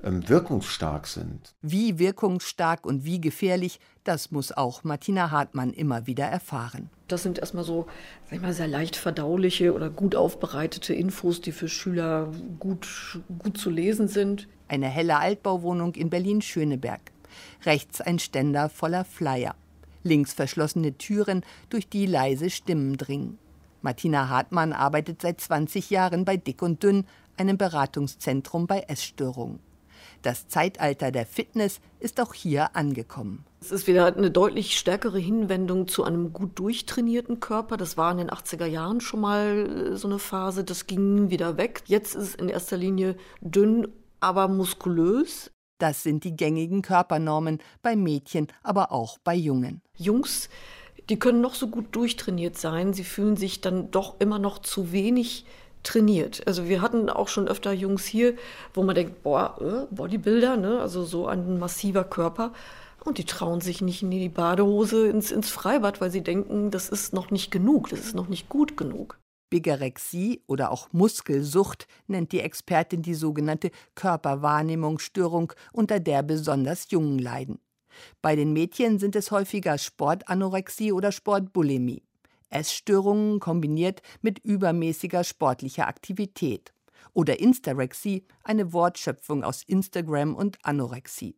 ähm, 0.03 0.27
wirkungsstark 0.27 1.05
sind. 1.05 1.53
Wie 1.61 1.99
wirkungsstark 1.99 2.87
und 2.87 3.05
wie 3.05 3.21
gefährlich, 3.21 3.79
das 4.03 4.31
muss 4.31 4.51
auch 4.51 4.83
Martina 4.83 5.29
Hartmann 5.29 5.73
immer 5.73 6.07
wieder 6.07 6.25
erfahren. 6.25 6.89
Das 7.07 7.21
sind 7.21 7.37
erstmal 7.37 7.63
so, 7.63 7.85
sag 8.25 8.37
ich 8.37 8.41
mal, 8.41 8.53
sehr 8.53 8.67
leicht 8.67 8.95
verdauliche 8.95 9.75
oder 9.75 9.91
gut 9.91 10.15
aufbereitete 10.15 10.95
Infos, 10.95 11.39
die 11.39 11.51
für 11.51 11.67
Schüler 11.67 12.31
gut, 12.57 13.19
gut 13.37 13.59
zu 13.59 13.69
lesen 13.69 14.07
sind. 14.07 14.47
Eine 14.69 14.87
helle 14.87 15.19
Altbauwohnung 15.19 15.93
in 15.93 16.09
Berlin-Schöneberg. 16.09 17.11
Rechts 17.63 18.01
ein 18.01 18.17
Ständer 18.17 18.69
voller 18.69 19.05
Flyer 19.05 19.53
links 20.07 20.33
verschlossene 20.33 20.97
Türen, 20.97 21.43
durch 21.69 21.89
die 21.89 22.05
leise 22.05 22.49
Stimmen 22.49 22.97
dringen. 22.97 23.37
Martina 23.81 24.29
Hartmann 24.29 24.73
arbeitet 24.73 25.21
seit 25.21 25.39
20 25.39 25.89
Jahren 25.89 26.25
bei 26.25 26.37
Dick 26.37 26.61
und 26.61 26.83
Dünn, 26.83 27.05
einem 27.37 27.57
Beratungszentrum 27.57 28.67
bei 28.67 28.79
Essstörungen. 28.81 29.59
Das 30.21 30.47
Zeitalter 30.47 31.11
der 31.11 31.25
Fitness 31.25 31.79
ist 31.99 32.19
auch 32.19 32.33
hier 32.33 32.75
angekommen. 32.75 33.45
Es 33.61 33.71
ist 33.71 33.87
wieder 33.87 34.05
eine 34.05 34.31
deutlich 34.31 34.77
stärkere 34.77 35.19
Hinwendung 35.19 35.87
zu 35.87 36.03
einem 36.03 36.33
gut 36.33 36.57
durchtrainierten 36.59 37.39
Körper. 37.39 37.77
Das 37.77 37.97
war 37.97 38.11
in 38.11 38.17
den 38.17 38.29
80er 38.29 38.65
Jahren 38.65 39.01
schon 39.01 39.21
mal 39.21 39.91
äh, 39.93 39.95
so 39.95 40.07
eine 40.07 40.19
Phase. 40.19 40.63
Das 40.63 40.87
ging 40.87 41.29
wieder 41.29 41.57
weg. 41.57 41.83
Jetzt 41.85 42.15
ist 42.15 42.23
es 42.23 42.35
in 42.35 42.49
erster 42.49 42.77
Linie 42.77 43.15
dünn, 43.41 43.87
aber 44.19 44.47
muskulös. 44.47 45.51
Das 45.77 46.03
sind 46.03 46.23
die 46.23 46.35
gängigen 46.35 46.81
Körpernormen 46.81 47.59
bei 47.81 47.95
Mädchen, 47.95 48.47
aber 48.63 48.91
auch 48.91 49.17
bei 49.19 49.35
Jungen. 49.35 49.81
Jungs, 49.95 50.49
die 51.09 51.19
können 51.19 51.41
noch 51.41 51.53
so 51.53 51.67
gut 51.67 51.95
durchtrainiert 51.95 52.57
sein, 52.57 52.93
sie 52.93 53.03
fühlen 53.03 53.37
sich 53.37 53.61
dann 53.61 53.91
doch 53.91 54.15
immer 54.19 54.39
noch 54.39 54.59
zu 54.59 54.91
wenig 54.91 55.45
trainiert. 55.83 56.45
Also 56.45 56.67
wir 56.67 56.81
hatten 56.81 57.09
auch 57.09 57.27
schon 57.27 57.47
öfter 57.47 57.71
Jungs 57.71 58.05
hier, 58.05 58.33
wo 58.73 58.83
man 58.83 58.95
denkt, 58.95 59.23
boah, 59.23 59.57
äh, 59.61 59.93
Bodybuilder, 59.93 60.57
ne? 60.57 60.81
also 60.81 61.03
so 61.03 61.27
ein 61.27 61.59
massiver 61.59 62.03
Körper. 62.03 62.53
Und 63.05 63.19
die 63.19 63.25
trauen 63.25 63.61
sich 63.61 63.81
nicht 63.81 64.03
in 64.03 64.11
die 64.11 64.27
Badehose 64.27 65.07
ins, 65.07 65.31
ins 65.31 65.49
Freibad, 65.49 66.01
weil 66.01 66.11
sie 66.11 66.23
denken, 66.23 66.71
das 66.71 66.89
ist 66.89 67.13
noch 67.13 67.31
nicht 67.31 67.51
genug, 67.51 67.89
das 67.89 67.99
ist 67.99 68.15
noch 68.15 68.27
nicht 68.27 68.49
gut 68.49 68.75
genug. 68.75 69.17
Bigorexie 69.49 70.41
oder 70.47 70.71
auch 70.71 70.91
Muskelsucht 70.91 71.87
nennt 72.07 72.31
die 72.31 72.41
Expertin 72.41 73.01
die 73.01 73.13
sogenannte 73.13 73.71
Körperwahrnehmungsstörung, 73.95 75.53
unter 75.71 75.99
der 75.99 76.23
besonders 76.23 76.89
Jungen 76.91 77.19
leiden. 77.19 77.59
Bei 78.21 78.35
den 78.35 78.53
Mädchen 78.53 78.99
sind 78.99 79.15
es 79.15 79.31
häufiger 79.31 79.77
Sportanorexie 79.77 80.91
oder 80.91 81.11
Sportbulimie. 81.11 82.03
Essstörungen 82.49 83.39
kombiniert 83.39 84.01
mit 84.21 84.39
übermäßiger 84.39 85.23
sportlicher 85.23 85.87
Aktivität. 85.87 86.73
Oder 87.13 87.39
Instarexie, 87.39 88.25
eine 88.43 88.73
Wortschöpfung 88.73 89.43
aus 89.43 89.63
Instagram 89.63 90.35
und 90.35 90.57
Anorexie. 90.63 91.35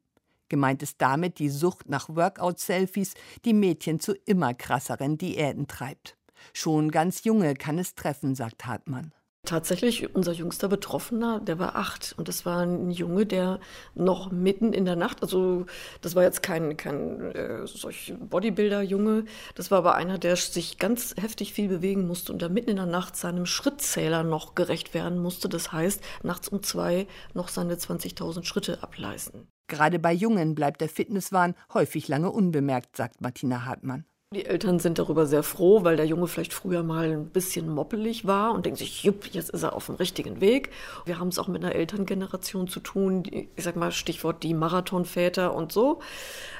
Gemeint 0.49 0.83
ist 0.83 0.95
damit 0.99 1.39
die 1.39 1.49
Sucht 1.49 1.89
nach 1.89 2.09
Workout-Selfies, 2.09 3.13
die 3.45 3.53
Mädchen 3.53 3.99
zu 3.99 4.13
immer 4.25 4.53
krasseren 4.53 5.17
Diäten 5.17 5.67
treibt. 5.67 6.18
Schon 6.53 6.91
ganz 6.91 7.23
junge 7.23 7.53
kann 7.55 7.77
es 7.79 7.95
treffen, 7.95 8.35
sagt 8.35 8.65
Hartmann. 8.65 9.13
Tatsächlich, 9.45 10.13
unser 10.13 10.33
jüngster 10.33 10.67
Betroffener, 10.67 11.39
der 11.39 11.59
war 11.59 11.75
acht. 11.75 12.13
Und 12.17 12.27
das 12.27 12.45
war 12.45 12.61
ein 12.61 12.91
Junge, 12.91 13.25
der 13.25 13.59
noch 13.95 14.31
mitten 14.31 14.73
in 14.73 14.83
der 14.83 14.97
Nacht, 14.97 15.23
also 15.23 15.65
das 16.01 16.13
war 16.13 16.23
jetzt 16.23 16.43
kein, 16.43 16.75
kein 16.75 17.31
äh, 17.31 17.65
solch 17.65 18.13
Bodybuilder-Junge, 18.19 19.23
das 19.55 19.71
war 19.71 19.79
aber 19.79 19.95
einer, 19.95 20.17
der 20.17 20.35
sich 20.35 20.77
ganz 20.77 21.15
heftig 21.19 21.53
viel 21.53 21.69
bewegen 21.69 22.05
musste 22.05 22.33
und 22.33 22.41
da 22.41 22.49
mitten 22.49 22.69
in 22.69 22.75
der 22.75 22.85
Nacht 22.85 23.15
seinem 23.15 23.45
Schrittzähler 23.45 24.23
noch 24.23 24.55
gerecht 24.55 24.93
werden 24.93 25.19
musste. 25.19 25.47
Das 25.47 25.71
heißt, 25.71 26.03
nachts 26.21 26.49
um 26.49 26.61
zwei 26.61 27.07
noch 27.33 27.47
seine 27.47 27.75
20.000 27.75 28.43
Schritte 28.43 28.83
ableisten. 28.83 29.47
Gerade 29.67 29.99
bei 29.99 30.11
Jungen 30.11 30.53
bleibt 30.53 30.81
der 30.81 30.89
Fitnesswahn 30.89 31.55
häufig 31.73 32.07
lange 32.07 32.29
unbemerkt, 32.29 32.97
sagt 32.97 33.21
Martina 33.21 33.65
Hartmann. 33.65 34.05
Die 34.35 34.45
Eltern 34.45 34.77
sind 34.77 34.99
darüber 34.99 35.25
sehr 35.25 35.41
froh, 35.41 35.83
weil 35.83 35.95
der 35.95 36.05
Junge 36.05 36.27
vielleicht 36.27 36.53
früher 36.53 36.83
mal 36.83 37.09
ein 37.13 37.29
bisschen 37.29 37.67
moppelig 37.67 38.27
war 38.27 38.53
und 38.53 38.63
denkt 38.63 38.77
sich, 38.77 39.03
jupp, 39.03 39.25
jetzt 39.25 39.49
ist 39.49 39.63
er 39.63 39.73
auf 39.73 39.87
dem 39.87 39.95
richtigen 39.95 40.39
Weg. 40.39 40.69
Wir 41.03 41.17
haben 41.17 41.29
es 41.29 41.39
auch 41.39 41.47
mit 41.47 41.63
einer 41.63 41.73
Elterngeneration 41.73 42.67
zu 42.67 42.79
tun, 42.79 43.23
ich 43.25 43.49
sag 43.57 43.75
mal 43.75 43.91
Stichwort 43.91 44.43
die 44.43 44.53
Marathonväter 44.53 45.55
und 45.55 45.71
so. 45.71 45.99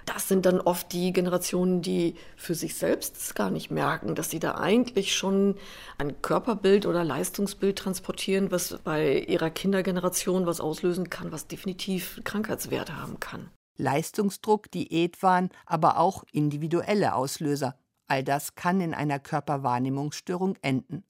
Das 0.07 0.27
sind 0.27 0.47
dann 0.47 0.59
oft 0.61 0.91
die 0.93 1.13
Generationen, 1.13 1.83
die 1.83 2.15
für 2.35 2.55
sich 2.55 2.73
selbst 2.73 3.35
gar 3.35 3.51
nicht 3.51 3.69
merken, 3.69 4.15
dass 4.15 4.31
sie 4.31 4.39
da 4.39 4.55
eigentlich 4.55 5.15
schon 5.15 5.53
ein 5.99 6.23
Körperbild 6.23 6.87
oder 6.87 7.03
Leistungsbild 7.03 7.77
transportieren, 7.77 8.49
was 8.49 8.79
bei 8.83 9.19
ihrer 9.19 9.51
Kindergeneration 9.51 10.47
was 10.47 10.59
auslösen 10.59 11.11
kann, 11.11 11.31
was 11.31 11.45
definitiv 11.45 12.19
Krankheitswerte 12.23 12.99
haben 12.99 13.19
kann. 13.19 13.51
Leistungsdruck, 13.79 14.69
Diätwahn, 14.69 15.49
aber 15.65 15.97
auch 15.97 16.23
individuelle 16.31 17.15
Auslöser. 17.15 17.75
All 18.07 18.23
das 18.23 18.55
kann 18.55 18.81
in 18.81 18.93
einer 18.93 19.19
Körperwahrnehmungsstörung 19.19 20.55
enden. 20.61 21.03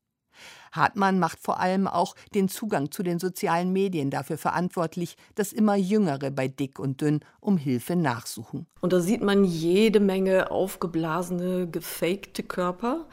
Hartmann 0.72 1.20
macht 1.20 1.40
vor 1.40 1.60
allem 1.60 1.88
auch 1.88 2.16
den 2.34 2.48
Zugang 2.48 2.92
zu 2.92 3.04
den 3.04 3.20
sozialen 3.20 3.74
Medien 3.74 4.10
dafür 4.10 4.38
verantwortlich, 4.38 5.16
dass 5.36 5.52
immer 5.52 5.76
Jüngere 5.76 6.32
bei 6.32 6.48
Dick 6.48 6.80
und 6.80 7.02
Dünn 7.02 7.22
um 7.40 7.58
Hilfe 7.58 7.96
nachsuchen. 7.96 8.68
Und 8.82 8.94
da 8.94 9.00
sieht 9.00 9.22
man 9.22 9.44
jede 9.44 10.00
Menge 10.00 10.52
aufgeblasene, 10.52 11.68
gefakte 11.68 12.44
Körper. 12.44 13.08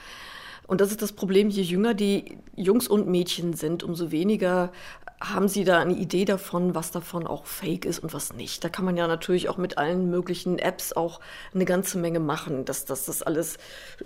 Und 0.66 0.80
das 0.80 0.90
ist 0.90 1.02
das 1.02 1.12
Problem, 1.12 1.48
je 1.48 1.62
jünger 1.62 1.94
die 1.94 2.38
Jungs 2.56 2.88
und 2.88 3.08
Mädchen 3.08 3.54
sind, 3.54 3.84
umso 3.84 4.10
weniger 4.10 4.72
haben 5.20 5.48
Sie 5.48 5.64
da 5.64 5.81
eine 5.81 5.94
Idee 5.94 6.24
davon, 6.26 6.74
was 6.74 6.90
davon 6.90 7.26
auch 7.26 7.46
fake 7.46 7.87
ist 7.87 8.00
und 8.00 8.12
was 8.12 8.35
nicht? 8.35 8.62
Da 8.62 8.68
kann 8.68 8.85
man 8.85 8.96
ja 8.96 9.07
natürlich 9.07 9.48
auch 9.48 9.57
mit 9.57 9.79
allen 9.79 10.11
möglichen 10.11 10.59
Apps 10.59 10.92
auch 10.92 11.20
eine 11.55 11.64
ganze 11.64 11.98
Menge 11.98 12.20
machen, 12.20 12.64
dass, 12.64 12.85
dass 12.85 13.07
das 13.07 13.22
alles 13.22 13.57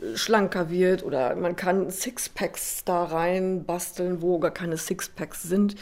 äh, 0.00 0.16
schlanker 0.16 0.70
wird 0.70 1.02
oder 1.02 1.34
man 1.34 1.56
kann 1.56 1.90
Sixpacks 1.90 2.84
da 2.84 3.04
rein 3.04 3.64
basteln, 3.64 4.22
wo 4.22 4.38
gar 4.38 4.52
keine 4.52 4.76
Sixpacks 4.76 5.42
sind. 5.42 5.74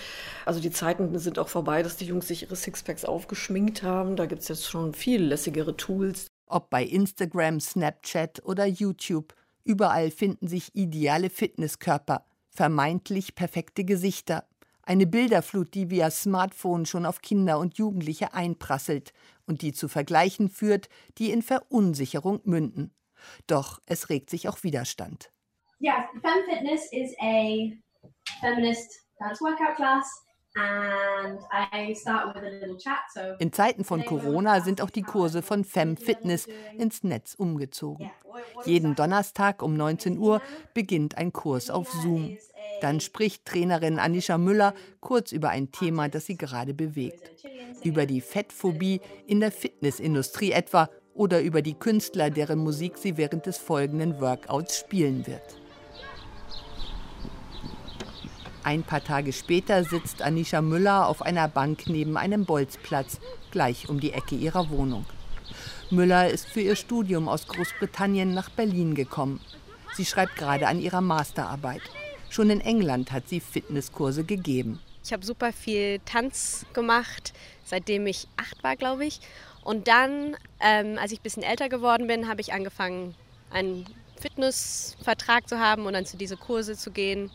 Also 0.46 0.60
die 0.60 0.70
Zeiten 0.70 1.18
sind 1.18 1.38
auch 1.38 1.48
vorbei, 1.48 1.82
dass 1.82 1.96
die 1.96 2.06
Jungs 2.06 2.28
sich 2.28 2.42
ihre 2.42 2.56
Sixpacks 2.56 3.04
aufgeschminkt 3.04 3.82
haben. 3.82 4.16
Da 4.16 4.26
gibt 4.26 4.42
es 4.42 4.48
jetzt 4.48 4.66
schon 4.66 4.94
viel 4.94 5.22
lässigere 5.22 5.76
Tools. 5.76 6.26
Ob 6.46 6.70
bei 6.70 6.82
Instagram, 6.84 7.60
Snapchat 7.60 8.42
oder 8.44 8.64
YouTube, 8.64 9.34
überall 9.64 10.10
finden 10.10 10.48
sich 10.48 10.74
ideale 10.74 11.28
Fitnesskörper, 11.28 12.24
vermeintlich 12.48 13.34
perfekte 13.34 13.84
Gesichter 13.84 14.44
eine 14.88 15.06
Bilderflut, 15.06 15.74
die 15.74 15.90
via 15.90 16.10
Smartphone 16.10 16.86
schon 16.86 17.04
auf 17.04 17.20
Kinder 17.20 17.58
und 17.58 17.76
Jugendliche 17.76 18.32
einprasselt 18.32 19.12
und 19.46 19.60
die 19.60 19.74
zu 19.74 19.86
Vergleichen 19.86 20.48
führt, 20.48 20.88
die 21.18 21.30
in 21.30 21.42
Verunsicherung 21.42 22.40
münden. 22.44 22.94
Doch 23.46 23.82
es 23.84 24.08
regt 24.08 24.30
sich 24.30 24.48
auch 24.48 24.62
Widerstand. 24.62 25.30
Yeah, 25.80 26.08
Fem 26.22 26.42
Fitness 26.48 26.90
is 26.90 27.14
a 27.20 27.70
feminist 28.40 29.04
dance 29.18 29.40
workout 29.42 29.76
class. 29.76 30.24
In 33.38 33.52
Zeiten 33.52 33.84
von 33.84 34.04
Corona 34.04 34.60
sind 34.60 34.80
auch 34.80 34.90
die 34.90 35.02
Kurse 35.02 35.42
von 35.42 35.62
Fem 35.64 35.96
Fitness 35.96 36.48
ins 36.76 37.04
Netz 37.04 37.34
umgezogen. 37.34 38.10
Jeden 38.64 38.96
Donnerstag 38.96 39.62
um 39.62 39.76
19 39.76 40.18
Uhr 40.18 40.40
beginnt 40.74 41.16
ein 41.16 41.32
Kurs 41.32 41.70
auf 41.70 41.92
Zoom. 41.92 42.36
Dann 42.80 43.00
spricht 43.00 43.44
Trainerin 43.44 43.98
Anisha 43.98 44.38
Müller 44.38 44.74
kurz 45.00 45.32
über 45.32 45.50
ein 45.50 45.72
Thema, 45.72 46.08
das 46.08 46.26
sie 46.26 46.36
gerade 46.36 46.74
bewegt. 46.74 47.30
Über 47.82 48.06
die 48.06 48.20
Fettphobie 48.20 49.00
in 49.26 49.40
der 49.40 49.52
Fitnessindustrie 49.52 50.52
etwa 50.52 50.88
oder 51.14 51.40
über 51.40 51.62
die 51.62 51.74
Künstler, 51.74 52.30
deren 52.30 52.60
Musik 52.60 52.96
sie 52.96 53.16
während 53.16 53.46
des 53.46 53.58
folgenden 53.58 54.20
Workouts 54.20 54.78
spielen 54.78 55.26
wird. 55.26 55.58
Ein 58.62 58.82
paar 58.82 59.02
Tage 59.02 59.32
später 59.32 59.82
sitzt 59.82 60.20
Anisha 60.20 60.60
Müller 60.60 61.08
auf 61.08 61.22
einer 61.22 61.48
Bank 61.48 61.88
neben 61.88 62.16
einem 62.16 62.44
Bolzplatz, 62.44 63.18
gleich 63.50 63.88
um 63.88 63.98
die 63.98 64.12
Ecke 64.12 64.34
ihrer 64.34 64.70
Wohnung. 64.70 65.06
Müller 65.90 66.28
ist 66.28 66.46
für 66.46 66.60
ihr 66.60 66.76
Studium 66.76 67.28
aus 67.28 67.46
Großbritannien 67.48 68.34
nach 68.34 68.50
Berlin 68.50 68.94
gekommen. 68.94 69.40
Sie 69.94 70.04
schreibt 70.04 70.36
gerade 70.36 70.68
an 70.68 70.80
ihrer 70.80 71.00
Masterarbeit. 71.00 71.80
Schon 72.30 72.50
in 72.50 72.60
England 72.60 73.12
hat 73.12 73.28
sie 73.28 73.40
Fitnesskurse 73.40 74.24
gegeben. 74.24 74.80
Ich 75.04 75.12
habe 75.12 75.24
super 75.24 75.52
viel 75.52 76.00
Tanz 76.04 76.66
gemacht, 76.74 77.32
seitdem 77.64 78.06
ich 78.06 78.28
acht 78.36 78.62
war, 78.62 78.76
glaube 78.76 79.06
ich. 79.06 79.20
Und 79.62 79.88
dann, 79.88 80.36
ähm, 80.60 80.98
als 80.98 81.12
ich 81.12 81.20
ein 81.20 81.22
bisschen 81.22 81.42
älter 81.42 81.68
geworden 81.68 82.06
bin, 82.06 82.28
habe 82.28 82.40
ich 82.40 82.52
angefangen, 82.52 83.14
einen 83.50 83.86
Fitnessvertrag 84.20 85.48
zu 85.48 85.58
haben 85.58 85.86
und 85.86 85.94
dann 85.94 86.04
zu 86.04 86.16
diesen 86.16 86.38
Kurse 86.38 86.76
zu 86.76 86.90
gehen. 86.90 87.30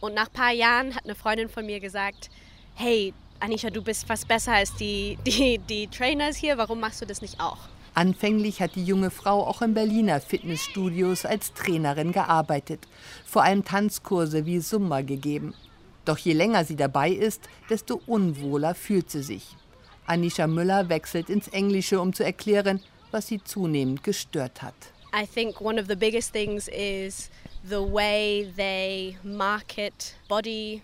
Und 0.00 0.14
nach 0.14 0.26
ein 0.26 0.32
paar 0.32 0.52
Jahren 0.52 0.94
hat 0.94 1.04
eine 1.04 1.14
Freundin 1.14 1.48
von 1.48 1.66
mir 1.66 1.78
gesagt, 1.78 2.30
hey, 2.74 3.12
Anisha, 3.38 3.70
du 3.70 3.82
bist 3.82 4.06
fast 4.06 4.26
besser 4.26 4.52
als 4.52 4.74
die, 4.76 5.18
die, 5.26 5.58
die 5.58 5.86
Trainers 5.86 6.36
hier, 6.36 6.58
warum 6.58 6.80
machst 6.80 7.00
du 7.00 7.06
das 7.06 7.22
nicht 7.22 7.40
auch? 7.40 7.58
Anfänglich 7.94 8.60
hat 8.60 8.76
die 8.76 8.84
junge 8.84 9.10
Frau 9.10 9.46
auch 9.46 9.62
in 9.62 9.74
Berliner 9.74 10.20
Fitnessstudios 10.20 11.24
als 11.24 11.52
Trainerin 11.54 12.12
gearbeitet, 12.12 12.86
vor 13.26 13.42
allem 13.42 13.64
Tanzkurse 13.64 14.46
wie 14.46 14.60
Summa 14.60 15.00
gegeben. 15.00 15.54
Doch 16.04 16.18
je 16.18 16.32
länger 16.32 16.64
sie 16.64 16.76
dabei 16.76 17.10
ist, 17.10 17.42
desto 17.68 18.00
unwohler 18.06 18.74
fühlt 18.74 19.10
sie 19.10 19.22
sich. 19.22 19.56
Anisha 20.06 20.46
Müller 20.46 20.88
wechselt 20.88 21.28
ins 21.30 21.48
Englische, 21.48 22.00
um 22.00 22.12
zu 22.12 22.24
erklären, 22.24 22.80
was 23.10 23.26
sie 23.26 23.42
zunehmend 23.42 24.02
gestört 24.02 24.62
hat. 24.62 24.74
I 25.12 25.26
think 25.26 25.60
one 25.60 25.80
of 25.80 25.88
the 25.88 25.96
biggest 25.96 26.32
things 26.32 26.68
is 26.68 27.30
the 27.64 27.80
way 27.80 28.52
they 28.56 29.16
market 29.24 30.14
body. 30.28 30.82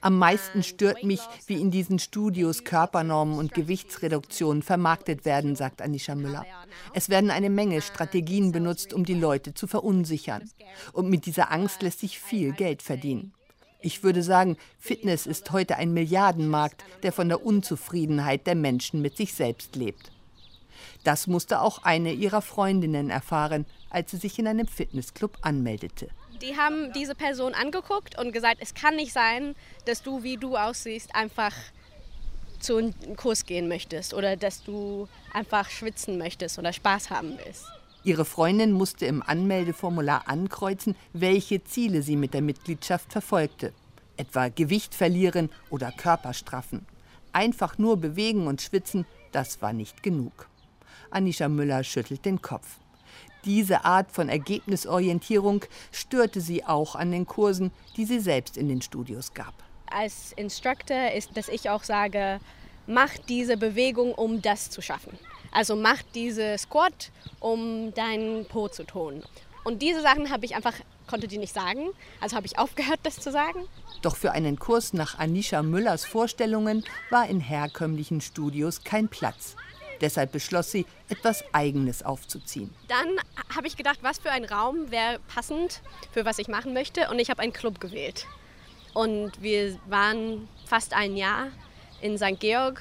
Am 0.00 0.18
meisten 0.18 0.62
stört 0.62 1.02
mich, 1.02 1.20
wie 1.46 1.60
in 1.60 1.70
diesen 1.70 1.98
Studios 1.98 2.64
Körpernormen 2.64 3.38
und 3.38 3.54
Gewichtsreduktion 3.54 4.62
vermarktet 4.62 5.24
werden, 5.24 5.56
sagt 5.56 5.80
Anisha 5.80 6.14
Müller. 6.14 6.44
Es 6.92 7.08
werden 7.08 7.30
eine 7.30 7.48
Menge 7.48 7.80
Strategien 7.80 8.52
benutzt, 8.52 8.92
um 8.92 9.04
die 9.04 9.14
Leute 9.14 9.54
zu 9.54 9.66
verunsichern. 9.66 10.50
Und 10.92 11.08
mit 11.08 11.24
dieser 11.24 11.50
Angst 11.50 11.82
lässt 11.82 12.00
sich 12.00 12.20
viel 12.20 12.52
Geld 12.52 12.82
verdienen. 12.82 13.32
Ich 13.80 14.02
würde 14.02 14.22
sagen, 14.22 14.56
Fitness 14.78 15.26
ist 15.26 15.52
heute 15.52 15.76
ein 15.76 15.92
Milliardenmarkt, 15.92 16.84
der 17.02 17.12
von 17.12 17.28
der 17.28 17.44
Unzufriedenheit 17.44 18.46
der 18.46 18.54
Menschen 18.54 19.02
mit 19.02 19.16
sich 19.16 19.34
selbst 19.34 19.76
lebt. 19.76 20.10
Das 21.02 21.26
musste 21.26 21.60
auch 21.60 21.82
eine 21.82 22.12
ihrer 22.12 22.40
Freundinnen 22.40 23.10
erfahren, 23.10 23.66
als 23.90 24.10
sie 24.10 24.16
sich 24.16 24.38
in 24.38 24.46
einem 24.46 24.66
Fitnessclub 24.66 25.36
anmeldete. 25.42 26.08
Die 26.44 26.58
haben 26.58 26.92
diese 26.92 27.14
Person 27.14 27.54
angeguckt 27.54 28.18
und 28.18 28.32
gesagt, 28.32 28.58
es 28.60 28.74
kann 28.74 28.96
nicht 28.96 29.14
sein, 29.14 29.54
dass 29.86 30.02
du, 30.02 30.22
wie 30.22 30.36
du 30.36 30.58
aussiehst, 30.58 31.14
einfach 31.14 31.54
zu 32.58 32.76
einem 32.76 33.16
Kurs 33.16 33.46
gehen 33.46 33.66
möchtest 33.66 34.12
oder 34.12 34.36
dass 34.36 34.62
du 34.62 35.08
einfach 35.32 35.70
schwitzen 35.70 36.18
möchtest 36.18 36.58
oder 36.58 36.74
Spaß 36.74 37.08
haben 37.08 37.38
willst. 37.42 37.64
Ihre 38.02 38.26
Freundin 38.26 38.72
musste 38.72 39.06
im 39.06 39.22
Anmeldeformular 39.22 40.28
ankreuzen, 40.28 40.96
welche 41.14 41.64
Ziele 41.64 42.02
sie 42.02 42.16
mit 42.16 42.34
der 42.34 42.42
Mitgliedschaft 42.42 43.10
verfolgte. 43.10 43.72
Etwa 44.18 44.48
Gewicht 44.48 44.94
verlieren 44.94 45.48
oder 45.70 45.92
Körper 45.92 46.34
straffen. 46.34 46.84
Einfach 47.32 47.78
nur 47.78 47.96
bewegen 47.96 48.48
und 48.48 48.60
schwitzen, 48.60 49.06
das 49.32 49.62
war 49.62 49.72
nicht 49.72 50.02
genug. 50.02 50.46
Anisha 51.10 51.48
Müller 51.48 51.82
schüttelt 51.84 52.26
den 52.26 52.42
Kopf. 52.42 52.80
Diese 53.44 53.84
Art 53.84 54.10
von 54.10 54.28
Ergebnisorientierung 54.28 55.64
störte 55.92 56.40
sie 56.40 56.64
auch 56.64 56.94
an 56.94 57.12
den 57.12 57.26
Kursen, 57.26 57.70
die 57.96 58.04
sie 58.04 58.20
selbst 58.20 58.56
in 58.56 58.68
den 58.68 58.82
Studios 58.82 59.34
gab. 59.34 59.54
Als 59.86 60.32
Instructor 60.36 61.12
ist, 61.12 61.36
dass 61.36 61.48
ich 61.48 61.70
auch 61.70 61.84
sage, 61.84 62.40
mach 62.86 63.10
diese 63.28 63.56
Bewegung, 63.56 64.12
um 64.14 64.42
das 64.42 64.70
zu 64.70 64.80
schaffen. 64.80 65.18
Also 65.52 65.76
mach 65.76 66.02
diese 66.14 66.58
Squat, 66.58 67.12
um 67.38 67.92
deinen 67.94 68.46
Po 68.46 68.68
zu 68.68 68.84
tun. 68.84 69.22
Und 69.62 69.82
diese 69.82 70.00
Sachen 70.00 70.30
habe 70.30 70.44
ich 70.44 70.56
einfach 70.56 70.74
konnte 71.06 71.28
die 71.28 71.38
nicht 71.38 71.54
sagen, 71.54 71.90
also 72.20 72.36
habe 72.36 72.46
ich 72.46 72.58
aufgehört, 72.58 73.00
das 73.02 73.16
zu 73.20 73.30
sagen. 73.30 73.66
Doch 74.02 74.16
für 74.16 74.32
einen 74.32 74.58
Kurs 74.58 74.92
nach 74.92 75.18
Anisha 75.18 75.62
Müllers 75.62 76.04
Vorstellungen 76.04 76.84
war 77.10 77.28
in 77.28 77.40
herkömmlichen 77.40 78.20
Studios 78.20 78.84
kein 78.84 79.08
Platz. 79.08 79.56
Deshalb 80.00 80.32
beschloss 80.32 80.70
sie, 80.70 80.86
etwas 81.08 81.44
Eigenes 81.52 82.02
aufzuziehen. 82.02 82.74
Dann 82.88 83.08
habe 83.54 83.66
ich 83.66 83.76
gedacht, 83.76 83.98
was 84.02 84.18
für 84.18 84.30
ein 84.30 84.44
Raum 84.44 84.90
wäre 84.90 85.18
passend 85.32 85.80
für 86.12 86.24
was 86.24 86.38
ich 86.38 86.48
machen 86.48 86.72
möchte. 86.74 87.08
Und 87.10 87.18
ich 87.18 87.30
habe 87.30 87.42
einen 87.42 87.52
Club 87.52 87.80
gewählt. 87.80 88.26
Und 88.92 89.42
wir 89.42 89.78
waren 89.88 90.48
fast 90.66 90.94
ein 90.94 91.16
Jahr 91.16 91.48
in 92.00 92.16
St. 92.16 92.38
Georg, 92.38 92.80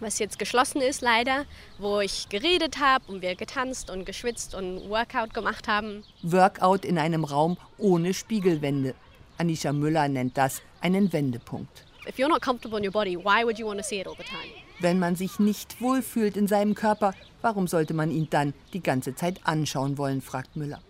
was 0.00 0.18
jetzt 0.18 0.38
geschlossen 0.38 0.82
ist 0.82 1.00
leider, 1.00 1.46
wo 1.78 2.00
ich 2.00 2.28
geredet 2.28 2.78
habe 2.80 3.04
und 3.10 3.22
wir 3.22 3.34
getanzt 3.34 3.90
und 3.90 4.04
geschwitzt 4.04 4.54
und 4.54 4.90
Workout 4.90 5.32
gemacht 5.32 5.68
haben. 5.68 6.04
Workout 6.22 6.84
in 6.84 6.98
einem 6.98 7.24
Raum 7.24 7.56
ohne 7.78 8.12
Spiegelwände. 8.12 8.94
Anisha 9.38 9.72
Müller 9.72 10.08
nennt 10.08 10.36
das 10.36 10.60
einen 10.80 11.12
Wendepunkt. 11.12 11.84
If 12.08 12.18
you're 12.18 12.28
not 12.28 12.42
comfortable 12.42 12.78
in 12.78 12.84
your 12.84 12.92
body, 12.92 13.16
why 13.16 13.42
would 13.42 13.58
you 13.58 13.66
want 13.66 13.78
to 13.78 13.84
see 13.84 14.00
it 14.00 14.06
all 14.06 14.16
the 14.16 14.24
time? 14.24 14.65
Wenn 14.78 14.98
man 14.98 15.16
sich 15.16 15.38
nicht 15.38 15.80
wohlfühlt 15.80 16.36
in 16.36 16.48
seinem 16.48 16.74
Körper, 16.74 17.14
warum 17.40 17.66
sollte 17.66 17.94
man 17.94 18.10
ihn 18.10 18.28
dann 18.30 18.52
die 18.72 18.82
ganze 18.82 19.14
Zeit 19.14 19.40
anschauen 19.44 19.96
wollen, 19.96 20.20
fragt 20.20 20.56
Müller. 20.56 20.80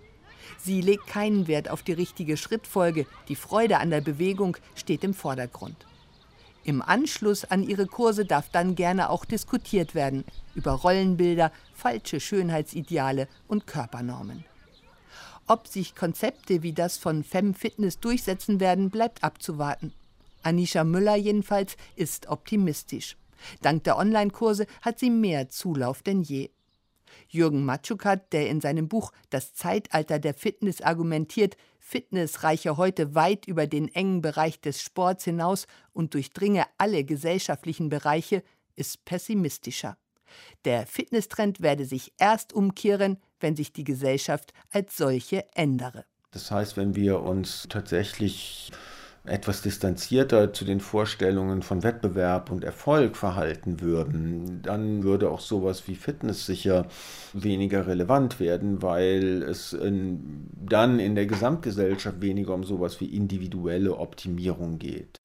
Sie 0.59 0.81
legt 0.81 1.07
keinen 1.07 1.47
Wert 1.47 1.71
auf 1.71 1.83
die 1.83 1.93
richtige 1.93 2.37
Schrittfolge, 2.37 3.07
die 3.29 3.37
Freude 3.37 3.79
an 3.79 3.91
der 3.91 4.01
Bewegung 4.01 4.57
steht 4.75 5.05
im 5.05 5.15
Vordergrund. 5.15 5.77
Im 6.65 6.83
Anschluss 6.83 7.45
an 7.45 7.63
ihre 7.63 7.87
Kurse 7.87 8.25
darf 8.25 8.49
dann 8.49 8.75
gerne 8.75 9.11
auch 9.11 9.25
diskutiert 9.25 9.95
werden 9.95 10.25
über 10.57 10.73
Rollenbilder, 10.73 11.53
falsche 11.73 12.19
Schönheitsideale 12.19 13.29
und 13.47 13.69
Körpernormen. 13.69 14.45
Ob 15.47 15.69
sich 15.69 15.95
Konzepte 15.95 16.65
wie 16.65 16.73
das 16.73 16.97
von 16.97 17.23
Femme 17.23 17.55
Fitness 17.55 18.01
durchsetzen 18.01 18.59
werden, 18.59 18.91
bleibt 18.91 19.23
abzuwarten. 19.23 19.93
Anisha 20.43 20.83
Müller 20.83 21.15
jedenfalls 21.15 21.77
ist 21.95 22.27
optimistisch. 22.29 23.17
Dank 23.63 23.85
der 23.85 23.99
Online-Kurse 23.99 24.67
hat 24.83 24.99
sie 24.99 25.11
mehr 25.11 25.49
Zulauf 25.49 26.03
denn 26.03 26.23
je. 26.23 26.51
Jürgen 27.29 27.65
Matschukat, 27.65 28.33
der 28.33 28.49
in 28.49 28.61
seinem 28.61 28.89
Buch 28.89 29.13
Das 29.31 29.55
Zeitalter 29.55 30.19
der 30.19 30.35
Fitness 30.35 30.81
argumentiert, 30.81 31.57
Fitness 31.79 32.43
reiche 32.43 32.77
heute 32.77 33.15
weit 33.15 33.47
über 33.47 33.67
den 33.67 33.89
engen 33.95 34.21
Bereich 34.21 34.61
des 34.61 34.83
Sports 34.83 35.25
hinaus 35.25 35.67
und 35.93 36.15
durchdringe 36.15 36.65
alle 36.79 37.05
gesellschaftlichen 37.05 37.89
Bereiche, 37.89 38.43
ist 38.75 39.05
pessimistischer. 39.05 39.97
Der 40.65 40.87
Fitnesstrend 40.87 41.61
werde 41.61 41.85
sich 41.85 42.13
erst 42.19 42.53
umkehren, 42.53 43.19
wenn 43.41 43.57
sich 43.57 43.73
die 43.73 43.85
Gesellschaft 43.85 44.53
als 44.71 44.97
solche 44.97 45.47
ändere. 45.55 46.05
Das 46.33 46.51
heißt, 46.51 46.77
wenn 46.77 46.97
wir 46.97 47.21
uns 47.21 47.67
tatsächlich 47.69 48.73
etwas 49.29 49.63
distanzierter 49.63 50.53
zu 50.53 50.65
den 50.65 50.81
Vorstellungen 50.81 51.63
von 51.63 51.83
Wettbewerb 51.83 52.51
und 52.51 52.65
Erfolg 52.65 53.17
verhalten 53.17 53.81
würden, 53.81 54.61
dann 54.63 55.03
würde 55.03 55.31
auch 55.31 55.41
sowas 55.41 55.87
wie 55.89 55.95
Fitness 55.95 56.47
sicher 56.47 56.87
weniger 57.33 57.87
relevant 57.87 58.41
werden, 58.41 58.83
weil 58.83 59.43
es 59.43 59.73
in, 59.73 60.49
dann 60.55 60.99
in 60.99 61.15
der 61.15 61.27
Gesamtgesellschaft 61.27 62.21
weniger 62.21 62.55
um 62.55 62.65
sowas 62.65 63.01
wie 63.01 63.07
individuelle 63.07 63.97
Optimierung 63.97 64.79
geht. 64.79 65.21